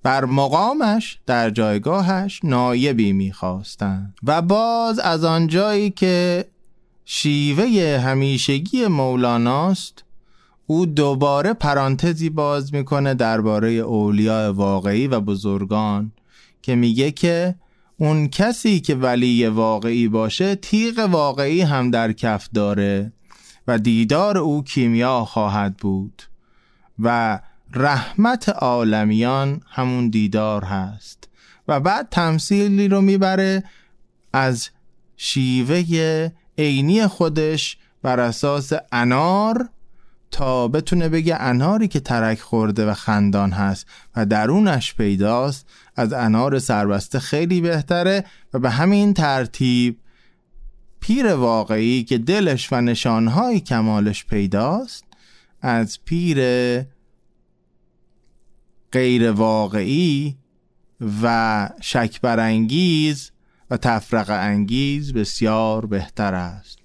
بر 0.04 0.26
مقامش 0.26 1.20
در 1.26 1.50
جایگاهش 1.50 2.40
نایبی 2.44 3.14
میخواستند 3.14 4.18
و 4.24 4.42
باز 4.42 5.00
از 5.00 5.24
آنجایی 5.24 5.90
که 5.90 6.46
شیوه 7.06 8.00
همیشگی 8.00 8.88
مولاناست 8.88 10.04
او 10.68 10.86
دوباره 10.86 11.54
پرانتزی 11.54 12.30
باز 12.30 12.74
میکنه 12.74 13.14
درباره 13.14 13.72
اولیاء 13.72 14.52
واقعی 14.54 15.08
و 15.08 15.20
بزرگان 15.20 16.12
که 16.62 16.76
میگه 16.76 17.12
که 17.12 17.56
اون 17.98 18.28
کسی 18.28 18.80
که 18.80 18.96
ولی 18.96 19.46
واقعی 19.48 20.08
باشه 20.08 20.56
تیغ 20.56 21.08
واقعی 21.12 21.62
هم 21.62 21.92
در 21.92 22.12
کف 22.14 22.50
داره 22.54 23.12
و 23.68 23.78
دیدار 23.80 24.38
او 24.38 24.64
کیمیا 24.64 25.26
خواهد 25.26 25.78
بود 25.78 26.24
و 27.00 27.40
رحمت 27.74 28.50
عالمیان 28.50 29.62
همون 29.70 30.10
دیدار 30.10 30.64
هست 30.64 31.30
و 31.68 31.80
بعد 31.80 32.08
تمثیلی 32.12 32.88
رو 32.88 33.02
میبره 33.02 33.64
از 34.34 34.70
شیوه 35.18 35.84
عینی 36.58 37.08
خودش 37.08 37.78
بر 38.02 38.20
اساس 38.20 38.74
انار 38.92 39.70
تا 40.32 40.68
بتونه 40.68 41.10
بگه 41.10 41.36
اناری 41.36 41.88
که 41.88 42.00
ترک 42.00 42.40
خورده 42.40 42.86
و 42.86 42.94
خندان 42.94 43.52
هست 43.52 43.86
و 44.16 44.26
درونش 44.26 44.96
پیداست 44.96 45.68
از 45.96 46.14
انار 46.14 46.60
سربسته 46.60 47.20
خیلی 47.20 47.62
بهتره 47.62 48.24
و 48.54 48.60
به 48.60 48.70
همین 48.70 49.14
ترتیب 49.14 50.00
پیر 51.00 51.34
واقعی 51.34 52.04
که 52.04 52.18
دلش 52.18 52.74
و 52.74 52.82
نشانهای 52.82 53.60
کمالش 53.60 54.26
پیداست 54.26 55.04
از 55.62 55.98
پیر 56.06 56.38
غیر 58.92 59.32
واقعی 59.32 60.38
و 61.24 61.70
شک 61.82 62.22
برانگیز 62.22 63.32
و 63.72 63.78
تفرق 63.78 64.26
انگیز 64.30 65.14
بسیار 65.14 65.86
بهتر 65.86 66.34
است 66.34 66.80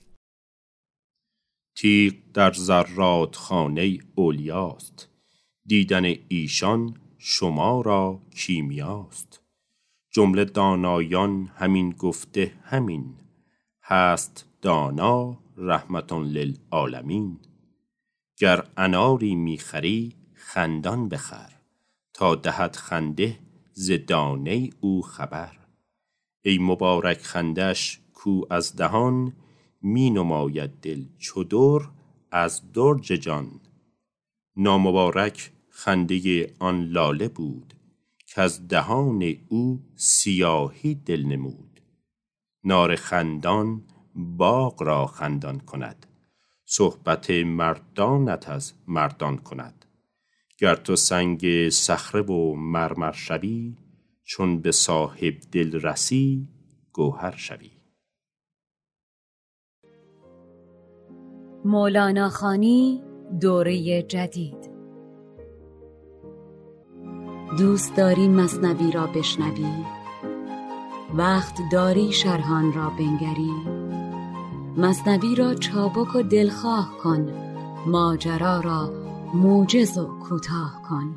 تیغ 1.77 2.15
در 2.35 2.53
زرات 2.53 3.37
خانه 3.37 3.99
اولیاست 4.15 5.09
دیدن 5.65 6.05
ایشان 6.29 6.95
شما 7.19 7.81
را 7.81 8.23
کیمیاست 8.37 9.41
جمله 10.11 10.45
دانایان 10.45 11.51
همین 11.55 11.91
گفته 11.91 12.53
همین 12.63 13.15
هست 13.83 14.45
دانا 14.63 15.39
رحمت 15.57 16.13
للعالمین 16.13 17.41
گر 18.37 18.67
اناری 18.77 19.35
میخری 19.35 20.13
خندان 20.35 21.09
بخر 21.09 21.53
تا 22.15 22.35
دهد 22.35 22.77
خنده 22.77 23.39
ز 23.73 23.91
دانه 24.07 24.71
او 24.81 25.03
خبر 25.03 25.66
ای 26.49 26.59
مبارک 26.59 27.19
خندش 27.19 28.01
کو 28.15 28.43
از 28.51 28.77
دهان 28.77 29.33
می 29.83 30.11
نماید 30.11 30.71
دل 30.83 31.05
چدر 31.19 31.79
از 32.33 32.73
درج 32.73 33.07
جان 33.13 33.61
نامبارک 34.57 35.51
خنده 35.69 36.51
آن 36.59 36.83
لاله 36.89 37.29
بود 37.29 37.75
که 38.27 38.41
از 38.41 38.69
دهان 38.69 39.35
او 39.49 39.81
سیاهی 39.97 40.95
دل 40.95 41.25
نمود 41.27 41.81
نار 42.65 42.97
خندان 42.97 43.83
باغ 44.15 44.83
را 44.83 45.07
خندان 45.07 45.61
کند 45.61 46.07
صحبت 46.67 47.31
مردانت 47.31 48.49
از 48.49 48.73
مردان 48.89 49.37
کند 49.37 49.85
گر 50.59 50.75
تو 50.75 50.97
سنگ 50.97 51.69
صخره 51.69 52.23
و 52.23 52.55
مرمر 52.55 53.13
شوی 53.13 53.75
چون 54.29 54.61
به 54.61 54.73
صاحب 54.73 55.35
دل 55.53 55.81
رسی 55.81 56.49
گوهر 56.93 57.35
شوی 57.37 57.71
مولانا 61.65 62.29
خانی 62.29 63.03
دوره 63.41 64.03
جدید 64.03 64.71
دوست 67.59 67.97
داری 67.97 68.29
مصنوی 68.29 68.93
را 68.93 69.07
بشنوی 69.07 69.85
وقت 71.15 71.59
داری 71.73 72.13
شرحان 72.13 72.73
را 72.73 72.91
بنگری 72.91 73.53
مصنوی 74.77 75.35
را 75.37 75.55
چابک 75.55 76.15
و 76.17 76.23
دلخواه 76.23 76.99
کن 77.03 77.33
ماجرا 77.87 78.61
را 78.61 78.93
موجز 79.35 79.99
و 79.99 80.19
کوتاه 80.19 80.83
کن 80.91 81.15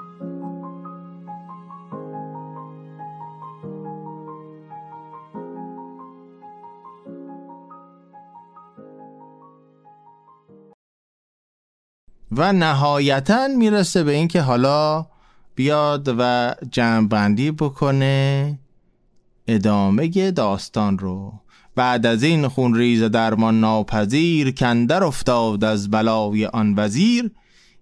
و 12.41 12.53
نهایتا 12.53 13.47
میرسه 13.47 14.03
به 14.03 14.11
اینکه 14.11 14.41
حالا 14.41 15.05
بیاد 15.55 16.15
و 16.19 16.53
جمعبندی 16.71 17.51
بکنه 17.51 18.59
ادامه 19.47 20.31
داستان 20.31 20.99
رو 20.99 21.33
بعد 21.75 22.05
از 22.05 22.23
این 22.23 22.47
خون 22.47 22.73
ریز 22.75 23.03
درمان 23.03 23.59
ناپذیر 23.59 24.51
کندر 24.51 25.03
افتاد 25.03 25.63
از 25.63 25.91
بلای 25.91 26.45
آن 26.45 26.73
وزیر 26.77 27.31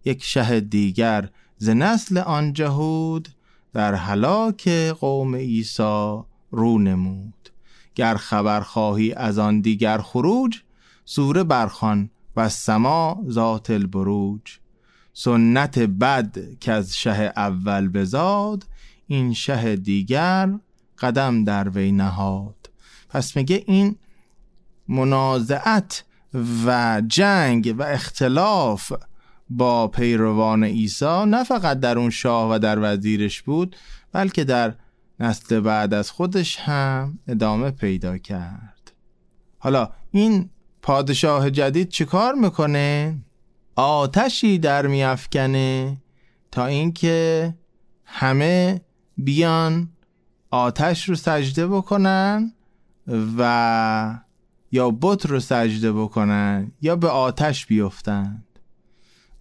یک 0.06 0.24
شه 0.24 0.60
دیگر 0.60 1.30
ز 1.58 1.70
نسل 1.70 2.17
آن 2.17 2.54
جهود 2.54 3.30
در 3.74 3.93
حلاک 3.96 4.67
قوم 5.00 5.36
عیسی 5.36 5.84
رو 6.52 6.80
نمود 6.80 7.50
گر 7.96 8.15
خبر 8.15 8.62
خواهی 8.62 9.13
از 9.13 9.39
آن 9.39 9.62
دیگر 9.62 9.98
خروج 9.98 10.62
سوره 11.06 11.43
برخان 11.43 12.10
و 12.38 12.50
سما 12.50 13.21
ذات 13.32 13.69
البروج 13.69 14.41
سنت 15.13 15.80
بد 15.80 16.36
که 16.60 16.71
از 16.71 16.95
شه 16.95 17.34
اول 17.36 17.88
بزاد 17.88 18.63
این 19.08 19.34
شه 19.34 19.76
دیگر 19.76 20.50
قدم 21.00 21.43
در 21.43 21.69
وی 21.69 21.91
نهاد 21.91 22.69
پس 23.10 23.36
میگه 23.38 23.63
این 23.67 23.95
منازعت 24.88 26.04
و 26.65 27.02
جنگ 27.08 27.76
و 27.78 27.84
اختلاف 27.84 28.91
با 29.50 29.88
پیروان 29.88 30.63
عیسی 30.63 31.26
نه 31.26 31.43
فقط 31.43 31.80
در 31.80 32.00
اون 32.00 32.10
شاه 32.10 32.56
و 32.56 32.60
در 32.60 32.78
وزیرش 32.93 33.41
بود 33.41 33.76
بلکه 34.12 34.43
در 34.43 34.76
نسل 35.19 35.60
بعد 35.60 35.93
از 35.93 36.12
خودش 36.12 36.60
هم 36.60 37.19
ادامه 37.28 37.71
پیدا 37.71 38.17
کرد 38.17 38.91
حالا 39.60 39.89
این 40.12 40.50
پادشاه 40.88 41.52
جدید 41.52 41.89
چیکار 41.89 42.34
میکنه؟ 42.34 43.17
آتشی 43.76 44.58
در 44.60 44.88
میافکنه 44.88 45.97
تا 46.52 46.65
اینکه 46.65 47.56
همه 48.06 48.82
بیان 49.17 49.89
آتش 50.52 51.10
رو 51.10 51.15
سجده 51.15 51.67
بکنن 51.67 52.54
و 53.38 54.19
یا 54.71 54.91
بت 55.02 55.26
رو 55.26 55.39
سجده 55.39 55.93
بکنن 55.93 56.71
یا 56.82 56.95
به 56.95 57.10
آتش 57.10 57.65
بیفتند 57.65 58.47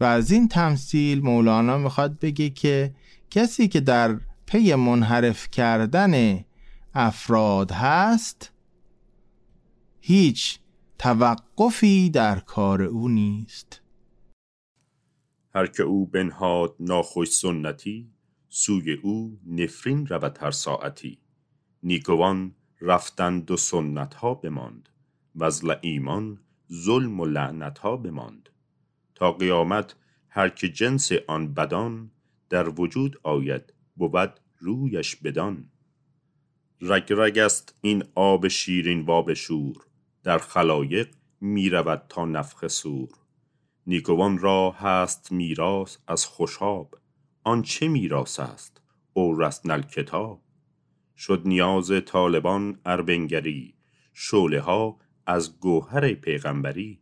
و 0.00 0.04
از 0.04 0.30
این 0.32 0.48
تمثیل 0.48 1.22
مولانا 1.22 1.78
میخواد 1.78 2.18
بگه 2.20 2.50
که 2.50 2.94
کسی 3.30 3.68
که 3.68 3.80
در 3.80 4.16
پی 4.46 4.74
منحرف 4.74 5.50
کردن 5.50 6.44
افراد 6.94 7.72
هست 7.72 8.52
هیچ 10.00 10.59
توقفی 10.98 12.11
در 12.11 12.38
کار 12.40 12.82
او 12.82 13.09
نیست 13.09 13.80
هر 15.54 15.66
که 15.66 15.82
او 15.82 16.06
بنهاد 16.06 16.74
ناخوش 16.80 17.28
سنتی 17.28 18.11
سوی 18.48 18.92
او 18.92 19.38
نفرین 19.46 20.06
رود 20.06 20.38
هر 20.40 20.50
ساعتی 20.50 21.18
نیکوان 21.82 22.54
رفتند 22.80 23.50
و 23.50 23.56
سنت 23.56 24.14
ها 24.14 24.35
بماند 24.35 24.88
و 25.35 25.44
از 25.44 25.62
ایمان 25.80 26.40
ظلم 26.72 27.20
و 27.20 27.24
لعنت 27.24 27.78
ها 27.78 27.96
بماند 27.96 28.48
تا 29.14 29.32
قیامت 29.32 29.96
هر 30.28 30.48
که 30.48 30.68
جنس 30.68 31.12
آن 31.28 31.54
بدان 31.54 32.11
در 32.48 32.68
وجود 32.80 33.16
آید 33.22 33.72
بود 33.96 34.40
رویش 34.59 35.16
بدان 35.16 35.68
رگ 36.80 37.06
رگ 37.12 37.38
است 37.38 37.74
این 37.80 38.04
آب 38.14 38.48
شیرین 38.48 39.00
واب 39.00 39.35
شور 39.35 39.87
در 40.27 40.39
خلایق 40.39 41.15
می 41.41 41.71
رود 41.71 42.03
تا 42.09 42.25
نفخ 42.25 42.67
سور 42.67 43.09
نیکوان 43.87 44.39
را 44.39 44.71
هست 44.71 45.33
میراس 45.33 45.99
از 46.07 46.27
خوشاب 46.27 46.95
آن 47.45 47.62
چه 47.62 47.89
میراس 47.89 48.41
است 48.41 48.81
رسنل 49.17 49.83
کتاب 49.83 50.41
شد 51.17 51.43
نیاز 51.45 51.93
طالبان 52.07 52.81
اربنگری 52.85 53.75
شوله 54.12 54.61
ها 54.61 54.97
از 55.27 55.61
گوهر 55.61 56.12
پیغمبری 56.12 57.01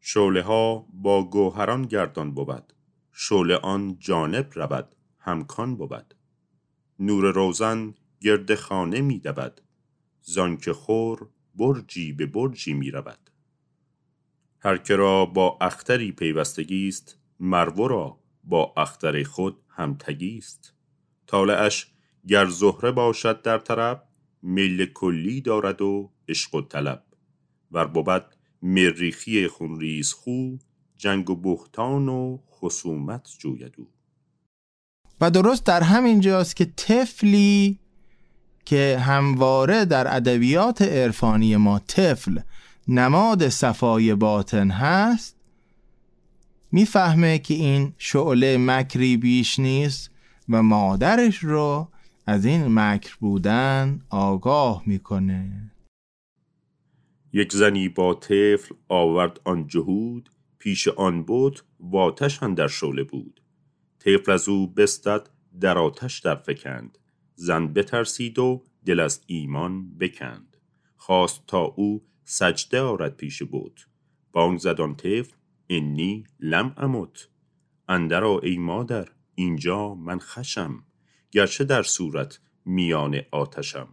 شوله 0.00 0.42
ها 0.42 0.86
با 0.92 1.24
گوهران 1.24 1.82
گردان 1.82 2.30
بود 2.32 2.72
شوله 3.12 3.56
آن 3.56 3.96
جانب 3.98 4.48
رود 4.54 4.94
همکان 5.18 5.76
بود 5.76 6.14
نور 6.98 7.30
روزن 7.32 7.94
گرد 8.20 8.54
خانه 8.54 9.00
می 9.00 9.18
دود 9.20 9.60
زانک 10.22 10.70
خور 10.72 11.28
برجی 11.56 12.12
به 12.12 12.26
برجی 12.26 12.72
می 12.74 12.90
رود. 12.90 13.18
هر 14.60 14.76
که 14.78 14.96
را 14.96 15.26
با 15.26 15.58
اختری 15.60 16.12
پیوستگی 16.12 16.88
است 16.88 17.18
مرو 17.40 17.88
را 17.88 18.18
با 18.44 18.72
اختر 18.76 19.22
خود 19.22 19.60
همتگی 19.68 20.38
است 20.38 20.72
طالعش 21.26 21.86
گر 22.28 22.46
زهره 22.46 22.90
باشد 22.90 23.42
در 23.42 23.58
طرف 23.58 24.02
میل 24.42 24.86
کلی 24.86 25.40
دارد 25.40 25.82
و 25.82 26.10
عشق 26.28 26.54
و 26.54 26.62
طلب 26.62 27.04
ور 27.72 27.86
بود 27.86 28.24
مریخی 28.62 29.48
خونریز 29.48 30.12
خو 30.12 30.54
جنگ 30.96 31.30
و 31.30 31.36
بختان 31.36 32.08
و 32.08 32.38
خصومت 32.50 33.28
جوید 33.38 33.74
و 35.20 35.30
درست 35.30 35.66
در 35.66 35.82
همین 35.82 36.20
جاست 36.20 36.56
که 36.56 36.64
تفلی 36.64 37.78
که 38.66 38.98
همواره 38.98 39.84
در 39.84 40.16
ادبیات 40.16 40.82
عرفانی 40.82 41.56
ما 41.56 41.78
طفل 41.78 42.38
نماد 42.88 43.48
صفای 43.48 44.14
باطن 44.14 44.70
هست 44.70 45.36
میفهمه 46.72 47.38
که 47.38 47.54
این 47.54 47.94
شعله 47.98 48.56
مکری 48.60 49.16
بیش 49.16 49.58
نیست 49.58 50.10
و 50.48 50.62
مادرش 50.62 51.38
رو 51.38 51.88
از 52.26 52.44
این 52.44 52.66
مکر 52.74 53.16
بودن 53.20 54.00
آگاه 54.10 54.82
میکنه 54.86 55.70
یک 57.32 57.52
زنی 57.52 57.88
با 57.88 58.14
طفل 58.14 58.74
آورد 58.88 59.40
آن 59.44 59.66
جهود 59.66 60.30
پیش 60.58 60.88
آن 60.88 61.22
بود 61.22 61.60
واتش 61.80 62.38
در 62.56 62.68
شعله 62.68 63.02
بود 63.04 63.42
طفل 63.98 64.32
از 64.32 64.48
او 64.48 64.66
بستد 64.66 65.28
در 65.60 65.78
آتش 65.78 66.18
در 66.18 66.34
فکند 66.34 66.98
زن 67.38 67.66
بترسید 67.72 68.38
و 68.38 68.62
دل 68.86 69.00
از 69.00 69.20
ایمان 69.26 69.98
بکند 69.98 70.56
خواست 70.96 71.46
تا 71.46 71.58
او 71.60 72.02
سجده 72.24 72.80
آرد 72.80 73.16
پیش 73.16 73.42
بود 73.42 73.80
بانگ 74.32 74.58
زد 74.58 74.80
آن 74.80 74.94
طفل 74.94 75.32
انی 75.68 76.24
لم 76.40 76.74
امت 76.76 77.28
اندرا 77.88 78.38
ای 78.42 78.56
مادر 78.58 79.08
اینجا 79.34 79.94
من 79.94 80.18
خشم 80.18 80.82
گرچه 81.30 81.64
در 81.64 81.82
صورت 81.82 82.40
میان 82.64 83.20
آتشم 83.30 83.88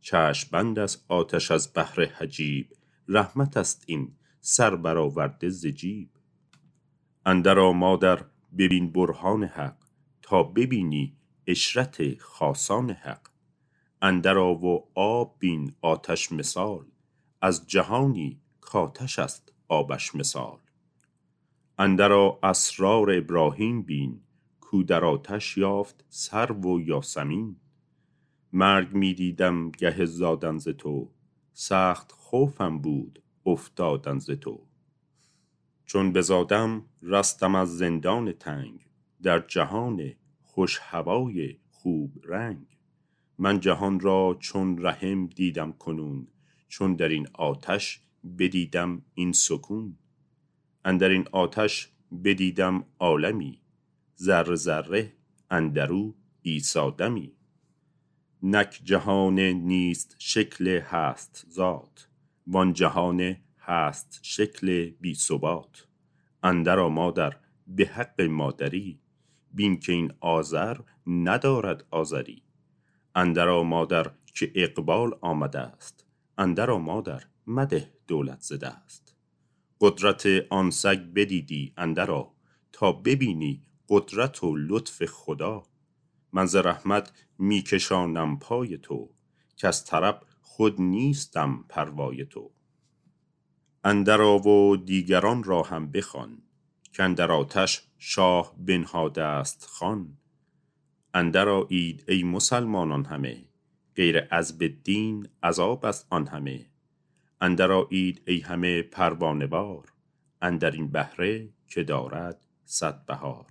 چشم 0.00 0.48
بند 0.52 0.78
از 0.78 1.04
آتش 1.08 1.50
از 1.50 1.70
بحر 1.74 2.04
حجیب 2.04 2.72
رحمت 3.08 3.56
است 3.56 3.82
این 3.86 4.12
سر 4.40 4.76
برآورده 4.76 5.48
زجیب 5.50 6.08
اندرا 7.26 7.72
مادر 7.72 8.24
ببین 8.58 8.92
برهان 8.92 9.44
حق 9.44 9.76
تا 10.22 10.42
ببینی 10.42 11.16
اشرت 11.46 12.18
خاصان 12.18 12.90
حق 12.90 13.26
اندر 14.02 14.36
و 14.36 14.88
آب 14.94 15.36
بین 15.38 15.72
آتش 15.80 16.32
مثال 16.32 16.86
از 17.42 17.66
جهانی 17.66 18.40
کاتش 18.60 19.18
است 19.18 19.52
آبش 19.68 20.14
مثال 20.14 20.58
اندرا 21.78 22.38
اسرار 22.42 23.10
ابراهیم 23.10 23.82
بین 23.82 24.20
کو 24.60 24.82
در 24.82 25.04
آتش 25.04 25.56
یافت 25.58 26.04
سر 26.08 26.52
و 26.52 26.80
یاسمین 26.80 27.56
مرگ 28.52 28.94
می 28.94 29.14
دیدم 29.14 29.70
گه 29.70 30.04
زادن 30.04 30.58
ز 30.58 30.68
تو 30.68 31.10
سخت 31.52 32.12
خوفم 32.12 32.78
بود 32.78 33.22
افتادن 33.46 34.18
ز 34.18 34.30
تو 34.30 34.66
چون 35.86 36.12
بزادم 36.12 36.82
رستم 37.02 37.54
از 37.54 37.76
زندان 37.78 38.32
تنگ 38.32 38.86
در 39.22 39.38
جهان 39.38 40.12
خوش 40.60 40.78
هوای 40.82 41.56
خوب 41.70 42.12
رنگ 42.24 42.66
من 43.38 43.60
جهان 43.60 44.00
را 44.00 44.36
چون 44.40 44.82
رحم 44.86 45.26
دیدم 45.26 45.72
کنون 45.72 46.28
چون 46.68 46.94
در 46.94 47.08
این 47.08 47.28
آتش 47.32 48.00
بدیدم 48.38 49.02
این 49.14 49.32
سکون 49.32 49.96
اندر 50.84 51.08
این 51.08 51.24
آتش 51.32 51.88
بدیدم 52.24 52.84
عالمی 52.98 53.60
ذره 54.18 54.54
ذره 54.54 55.12
اندرو 55.50 56.14
ایسادمی 56.42 57.32
نک 58.42 58.80
جهان 58.84 59.38
نیست 59.40 60.16
شکل 60.18 60.68
هست 60.80 61.46
ذات 61.50 62.08
وان 62.46 62.72
جهان 62.72 63.36
هست 63.58 64.18
شکل 64.22 64.86
بی 65.00 65.14
ثبات 65.14 65.86
اندر 66.42 66.78
مادر 66.80 67.36
به 67.66 67.86
حق 67.86 68.20
مادری 68.20 68.98
بین 69.52 69.80
که 69.80 69.92
این 69.92 70.12
آذر 70.20 70.76
ندارد 71.06 71.84
آذری 71.90 72.42
اندرا 73.14 73.62
مادر 73.62 74.10
که 74.34 74.52
اقبال 74.54 75.18
آمده 75.20 75.58
است 75.58 76.04
اندرا 76.38 76.78
مادر 76.78 77.22
مده 77.46 77.92
دولت 78.06 78.40
زده 78.40 78.68
است 78.68 79.16
قدرت 79.80 80.26
آن 80.50 80.70
سگ 80.70 80.98
بدیدی 81.14 81.72
اندرا 81.76 82.32
تا 82.72 82.92
ببینی 82.92 83.62
قدرت 83.88 84.44
و 84.44 84.56
لطف 84.56 85.04
خدا 85.04 85.62
من 86.32 86.46
ز 86.46 86.56
رحمت 86.56 87.12
میکشانم 87.38 88.38
پای 88.38 88.78
تو 88.78 89.10
که 89.56 89.68
از 89.68 89.84
طرب 89.84 90.20
خود 90.40 90.80
نیستم 90.80 91.64
پروای 91.68 92.24
تو 92.24 92.50
اندرا 93.84 94.48
و 94.48 94.76
دیگران 94.76 95.44
را 95.44 95.62
هم 95.62 95.90
بخوان 95.90 96.38
که 96.92 97.02
اندر 97.02 97.32
آتش 97.32 97.82
شاه 98.02 98.54
بنها 98.58 99.08
دست 99.08 99.66
خان 99.70 100.16
اندر 101.14 101.48
آیید 101.48 102.04
ای 102.08 102.22
مسلمانان 102.22 103.04
همه 103.04 103.36
غیر 103.96 104.22
از 104.30 104.58
دین 104.84 105.28
عذاب 105.42 105.84
است 105.86 106.06
آن 106.10 106.26
همه 106.26 106.66
اندر 107.40 107.72
آیید 107.72 108.22
ای 108.26 108.40
همه 108.40 108.82
پروانه 108.82 109.46
بار 109.46 109.92
اندر 110.42 110.70
این 110.70 110.88
بهره 110.90 111.48
که 111.68 111.82
دارد 111.84 112.46
صد 112.64 113.04
بهار 113.06 113.46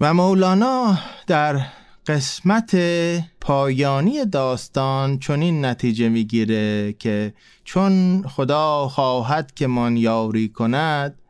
و 0.00 0.14
مولانا 0.14 0.98
در 1.26 1.60
قسمت 2.06 2.76
پایانی 3.40 4.24
داستان 4.24 5.18
چنین 5.18 5.64
نتیجه 5.64 6.08
میگیره 6.08 6.92
که 6.92 7.34
چون 7.64 8.22
خدا 8.22 8.88
خواهد 8.88 9.54
که 9.54 9.66
من 9.66 9.96
یاری 9.96 10.48
کند 10.48 11.22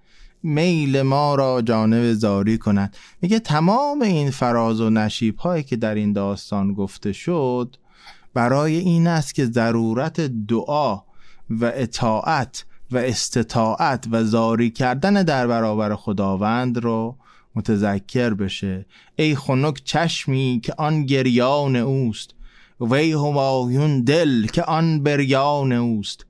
میل 0.49 1.03
ما 1.03 1.35
را 1.35 1.63
جانب 1.63 2.13
زاری 2.13 2.59
کند 2.59 2.97
میگه 3.23 3.39
تمام 3.39 4.03
این 4.03 4.31
فراز 4.31 4.81
و 4.81 4.91
نشیب 4.91 5.39
هایی 5.39 5.63
که 5.63 5.77
در 5.77 5.95
این 5.95 6.13
داستان 6.13 6.73
گفته 6.73 7.13
شد 7.13 7.77
برای 8.35 8.77
این 8.77 9.07
است 9.07 9.35
که 9.35 9.47
ضرورت 9.47 10.21
دعا 10.21 10.97
و 11.51 11.65
اطاعت 11.75 12.65
و 12.91 12.99
استطاعت 12.99 14.07
و 14.11 14.25
زاری 14.25 14.71
کردن 14.71 15.23
در 15.23 15.47
برابر 15.47 15.95
خداوند 15.95 16.79
را 16.85 17.17
متذکر 17.55 18.31
بشه 18.31 18.87
ای 19.17 19.37
خنک 19.37 19.81
چشمی 19.85 20.61
که 20.65 20.75
آن 20.79 21.07
گریان 21.07 21.77
اوست 21.77 22.31
وی 22.81 23.13
همایون 23.13 24.03
دل 24.03 24.47
که 24.47 24.63
آن 24.63 25.03
بریان 25.03 25.73
اوست 25.73 26.27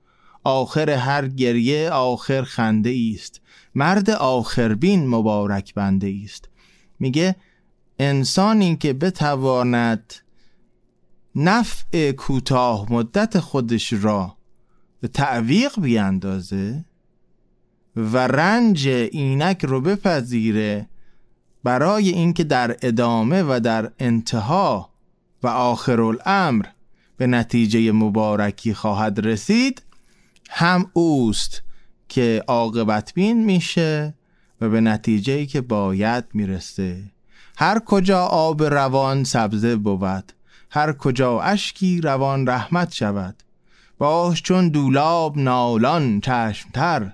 آخر 0.46 0.90
هر 0.90 1.28
گریه 1.28 1.90
آخر 1.90 2.42
خنده 2.42 2.96
است 3.14 3.40
مرد 3.74 4.10
آخربین 4.10 5.06
مبارک 5.06 5.74
بنده 5.74 6.14
است 6.24 6.48
میگه 7.00 7.36
انسانی 7.98 8.76
که 8.76 8.92
بتواند 8.92 10.14
نفع 11.34 12.12
کوتاه 12.12 12.92
مدت 12.92 13.38
خودش 13.40 13.92
را 13.92 14.36
به 15.00 15.08
تعویق 15.08 15.80
بیاندازه 15.80 16.84
و 17.96 18.16
رنج 18.18 18.88
اینک 18.88 19.64
رو 19.64 19.80
بپذیره 19.80 20.86
برای 21.64 22.08
اینکه 22.08 22.44
در 22.44 22.76
ادامه 22.82 23.42
و 23.42 23.60
در 23.60 23.90
انتها 23.98 24.90
و 25.42 25.46
آخر 25.48 26.00
الامر 26.00 26.66
به 27.16 27.26
نتیجه 27.26 27.92
مبارکی 27.92 28.74
خواهد 28.74 29.26
رسید 29.26 29.82
هم 30.50 30.90
اوست 30.92 31.62
که 32.08 32.44
عاقبت 32.48 33.12
بین 33.14 33.44
میشه 33.44 34.14
و 34.60 34.68
به 34.68 34.80
نتیجه 34.80 35.46
که 35.46 35.60
باید 35.60 36.24
میرسه 36.34 37.04
هر 37.56 37.78
کجا 37.78 38.20
آب 38.26 38.62
روان 38.62 39.24
سبزه 39.24 39.76
بود 39.76 40.32
هر 40.70 40.92
کجا 40.92 41.40
اشکی 41.40 42.00
روان 42.00 42.48
رحمت 42.48 42.92
شود 42.92 43.42
باش 43.98 44.42
چون 44.42 44.68
دولاب 44.68 45.38
نالان 45.38 46.20
چشمتر 46.20 47.12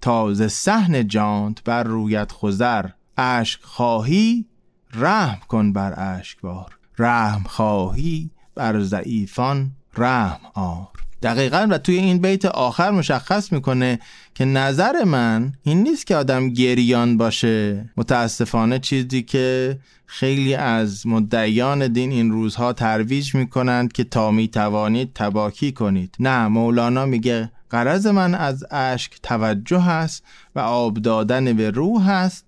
تازه 0.00 0.48
صحن 0.48 1.08
جانت 1.08 1.64
بر 1.64 1.82
رویت 1.82 2.32
خزر 2.32 2.86
اشک 3.16 3.60
خواهی 3.62 4.46
رحم 4.94 5.40
کن 5.48 5.72
بر 5.72 6.16
اشکبار 6.18 6.78
رحم 6.98 7.42
خواهی 7.42 8.30
بر 8.54 8.80
ضعیفان 8.80 9.70
رحم 9.96 10.40
آر 10.54 11.03
دقیقا 11.24 11.66
و 11.70 11.78
توی 11.78 11.94
این 11.94 12.18
بیت 12.18 12.44
آخر 12.44 12.90
مشخص 12.90 13.52
میکنه 13.52 13.98
که 14.34 14.44
نظر 14.44 15.04
من 15.04 15.52
این 15.62 15.82
نیست 15.82 16.06
که 16.06 16.16
آدم 16.16 16.48
گریان 16.48 17.16
باشه 17.16 17.90
متاسفانه 17.96 18.78
چیزی 18.78 19.22
که 19.22 19.78
خیلی 20.06 20.54
از 20.54 21.06
مدعیان 21.06 21.92
دین 21.92 22.10
این 22.10 22.30
روزها 22.30 22.72
ترویج 22.72 23.34
میکنند 23.34 23.92
که 23.92 24.04
تا 24.04 24.30
میتوانید 24.30 25.12
تباکی 25.14 25.72
کنید 25.72 26.16
نه 26.20 26.48
مولانا 26.48 27.06
میگه 27.06 27.50
قرض 27.70 28.06
من 28.06 28.34
از 28.34 28.62
عشق 28.64 29.12
توجه 29.22 29.88
است 29.88 30.24
و 30.56 30.60
آب 30.60 30.94
دادن 30.94 31.52
به 31.52 31.70
روح 31.70 32.10
هست 32.10 32.44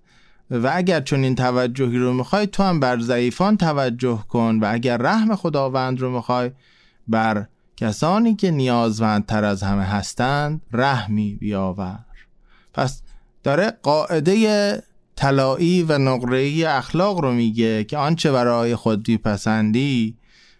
و 0.50 0.70
اگر 0.74 1.00
چون 1.00 1.22
این 1.24 1.34
توجهی 1.34 1.98
رو 1.98 2.12
میخوای 2.12 2.46
تو 2.46 2.62
هم 2.62 2.80
بر 2.80 2.98
ضعیفان 3.00 3.56
توجه 3.56 4.24
کن 4.28 4.58
و 4.62 4.68
اگر 4.72 4.96
رحم 4.96 5.34
خداوند 5.36 6.00
رو 6.00 6.10
میخوای 6.16 6.50
بر 7.08 7.46
کسانی 7.76 8.34
که 8.34 8.50
نیازمندتر 8.50 9.44
از 9.44 9.62
همه 9.62 9.82
هستند 9.84 10.60
رحمی 10.72 11.34
بیاور 11.34 11.98
پس 12.74 13.02
داره 13.42 13.72
قاعده 13.82 14.82
طلایی 15.16 15.82
و 15.82 15.98
نقرهی 15.98 16.64
اخلاق 16.64 17.20
رو 17.20 17.32
میگه 17.32 17.84
که 17.84 17.96
آنچه 17.96 18.32
برای 18.32 18.74
خود 18.76 19.10
پسندی، 19.16 20.16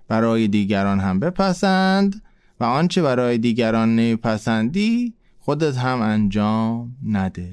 برای 0.09 0.49
دیگران 0.49 1.01
هم 1.01 1.21
بپسند 1.21 2.23
و 2.61 2.65
آنچه 2.65 3.03
برای 3.03 3.39
دیگران 3.39 3.97
نمیپسندی 3.97 5.15
خودت 5.41 5.77
هم 5.77 6.01
انجام 6.03 6.97
نده 7.07 7.53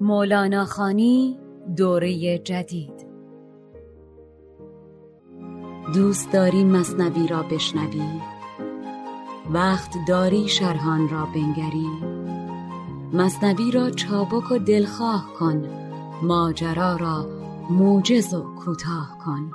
مولانا 0.00 0.64
خانی 0.64 1.38
دوره 1.76 2.38
جدید 2.38 3.01
دوست 5.94 6.32
داری 6.32 6.64
مصنوی 6.64 7.28
را 7.28 7.42
بشنوی 7.42 8.20
وقت 9.50 9.94
داری 10.08 10.48
شرحان 10.48 11.08
را 11.08 11.24
بنگری 11.26 11.88
مصنبی 13.12 13.70
را 13.70 13.90
چابک 13.90 14.50
و 14.52 14.58
دلخواه 14.58 15.32
کن 15.38 15.68
ماجرا 16.22 16.96
را 16.96 17.26
موجز 17.70 18.34
و 18.34 18.40
کوتاه 18.54 19.18
کن 19.24 19.50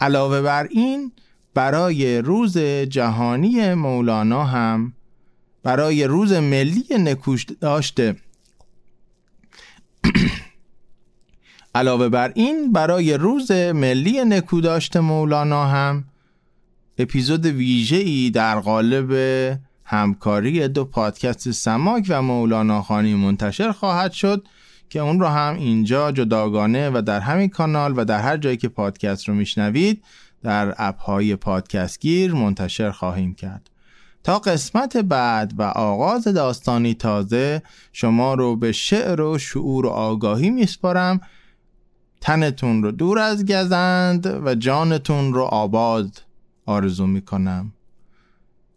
علاوه 0.00 0.42
بر 0.42 0.64
این 0.70 1.12
برای 1.54 2.18
روز 2.18 2.58
جهانی 2.88 3.74
مولانا 3.74 4.44
هم 4.44 4.92
برای 5.62 6.04
روز 6.04 6.32
ملی 6.32 6.84
نکوش 6.98 7.46
داشته 7.60 8.16
علاوه 11.74 12.08
بر 12.08 12.32
این 12.34 12.72
برای 12.72 13.14
روز 13.16 13.50
ملی 13.50 14.24
نکوداشت 14.24 14.96
مولانا 14.96 15.66
هم 15.66 16.04
اپیزود 16.98 17.46
ویژه 17.46 17.96
ای 17.96 18.30
در 18.30 18.60
قالب 18.60 19.10
همکاری 19.84 20.68
دو 20.68 20.84
پادکست 20.84 21.50
سماک 21.50 22.06
و 22.08 22.22
مولانا 22.22 22.82
خانی 22.82 23.14
منتشر 23.14 23.72
خواهد 23.72 24.12
شد 24.12 24.46
که 24.88 25.00
اون 25.00 25.20
رو 25.20 25.26
هم 25.26 25.54
اینجا 25.56 26.12
جداگانه 26.12 26.90
و 26.94 27.02
در 27.02 27.20
همین 27.20 27.48
کانال 27.48 27.94
و 27.96 28.04
در 28.04 28.20
هر 28.20 28.36
جایی 28.36 28.56
که 28.56 28.68
پادکست 28.68 29.28
رو 29.28 29.34
میشنوید 29.34 30.04
در 30.42 30.74
اپهای 30.78 31.36
پادکست 31.36 32.00
گیر 32.00 32.32
منتشر 32.34 32.90
خواهیم 32.90 33.34
کرد 33.34 33.70
تا 34.24 34.38
قسمت 34.38 34.96
بعد 34.96 35.54
و 35.58 35.62
آغاز 35.62 36.24
داستانی 36.28 36.94
تازه 36.94 37.62
شما 37.92 38.34
رو 38.34 38.56
به 38.56 38.72
شعر 38.72 39.20
و 39.20 39.38
شعور 39.38 39.86
و 39.86 39.88
آگاهی 39.88 40.50
میسپارم 40.50 41.20
تنتون 42.20 42.82
رو 42.82 42.90
دور 42.90 43.18
از 43.18 43.44
گزند 43.46 44.26
و 44.26 44.54
جانتون 44.54 45.34
رو 45.34 45.42
آباد 45.42 46.22
آرزو 46.66 47.06
میکنم 47.06 47.72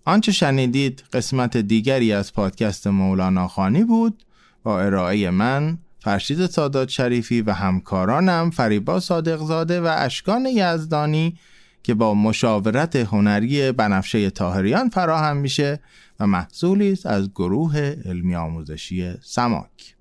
آنچه 0.05 0.31
شنیدید 0.31 1.03
قسمت 1.13 1.57
دیگری 1.57 2.13
از 2.13 2.33
پادکست 2.33 2.87
مولانا 2.87 3.47
خانی 3.47 3.83
بود 3.83 4.23
با 4.63 4.79
ارائه 4.81 5.29
من 5.29 5.77
فرشید 5.99 6.45
سادات 6.45 6.89
شریفی 6.89 7.41
و 7.41 7.51
همکارانم 7.51 8.49
فریبا 8.49 8.99
صادقزاده 8.99 9.81
و 9.81 9.95
اشکان 9.97 10.45
یزدانی 10.45 11.37
که 11.83 11.93
با 11.93 12.13
مشاورت 12.13 12.95
هنری 12.95 13.71
بنفشه 13.71 14.29
تاهریان 14.29 14.89
فراهم 14.89 15.37
میشه 15.37 15.79
و 16.19 16.27
محصولی 16.27 16.91
است 16.91 17.05
از 17.05 17.29
گروه 17.31 17.75
علمی 18.05 18.35
آموزشی 18.35 19.13
سماک 19.21 19.95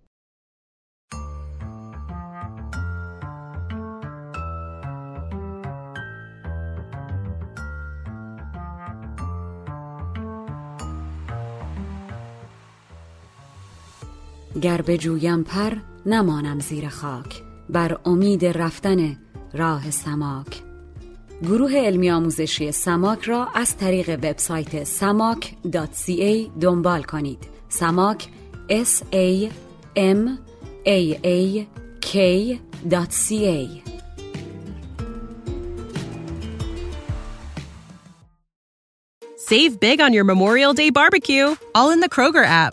گر 14.62 14.82
جویم 14.96 15.42
پر 15.42 15.72
نمانم 16.06 16.60
زیر 16.60 16.88
خاک 16.88 17.42
بر 17.70 17.98
امید 18.04 18.44
رفتن 18.44 19.18
راه 19.52 19.90
سماک 19.90 20.71
گروه 21.46 21.72
علمی 21.76 22.10
آموزشی 22.10 22.72
سماک 22.72 23.22
را 23.24 23.48
از 23.54 23.76
طریق 23.76 24.08
وبسایت 24.08 24.84
samak.ca 24.84 26.50
دنبال 26.60 27.02
کنید. 27.02 27.38
سماک 27.68 28.28
S 28.68 29.00
A 29.14 29.50
M 29.98 30.28
A 30.86 31.00
A 31.24 31.66
K 32.00 32.14
.ca 33.10 33.70
Save 39.50 39.78
big 39.80 40.00
on 40.00 40.12
your 40.12 40.24
Memorial 40.24 40.72
Day 40.72 40.90
barbecue, 40.90 41.56
all 41.74 41.90
in 41.90 41.98
the 42.00 42.08
Kroger 42.08 42.44
app. 42.62 42.72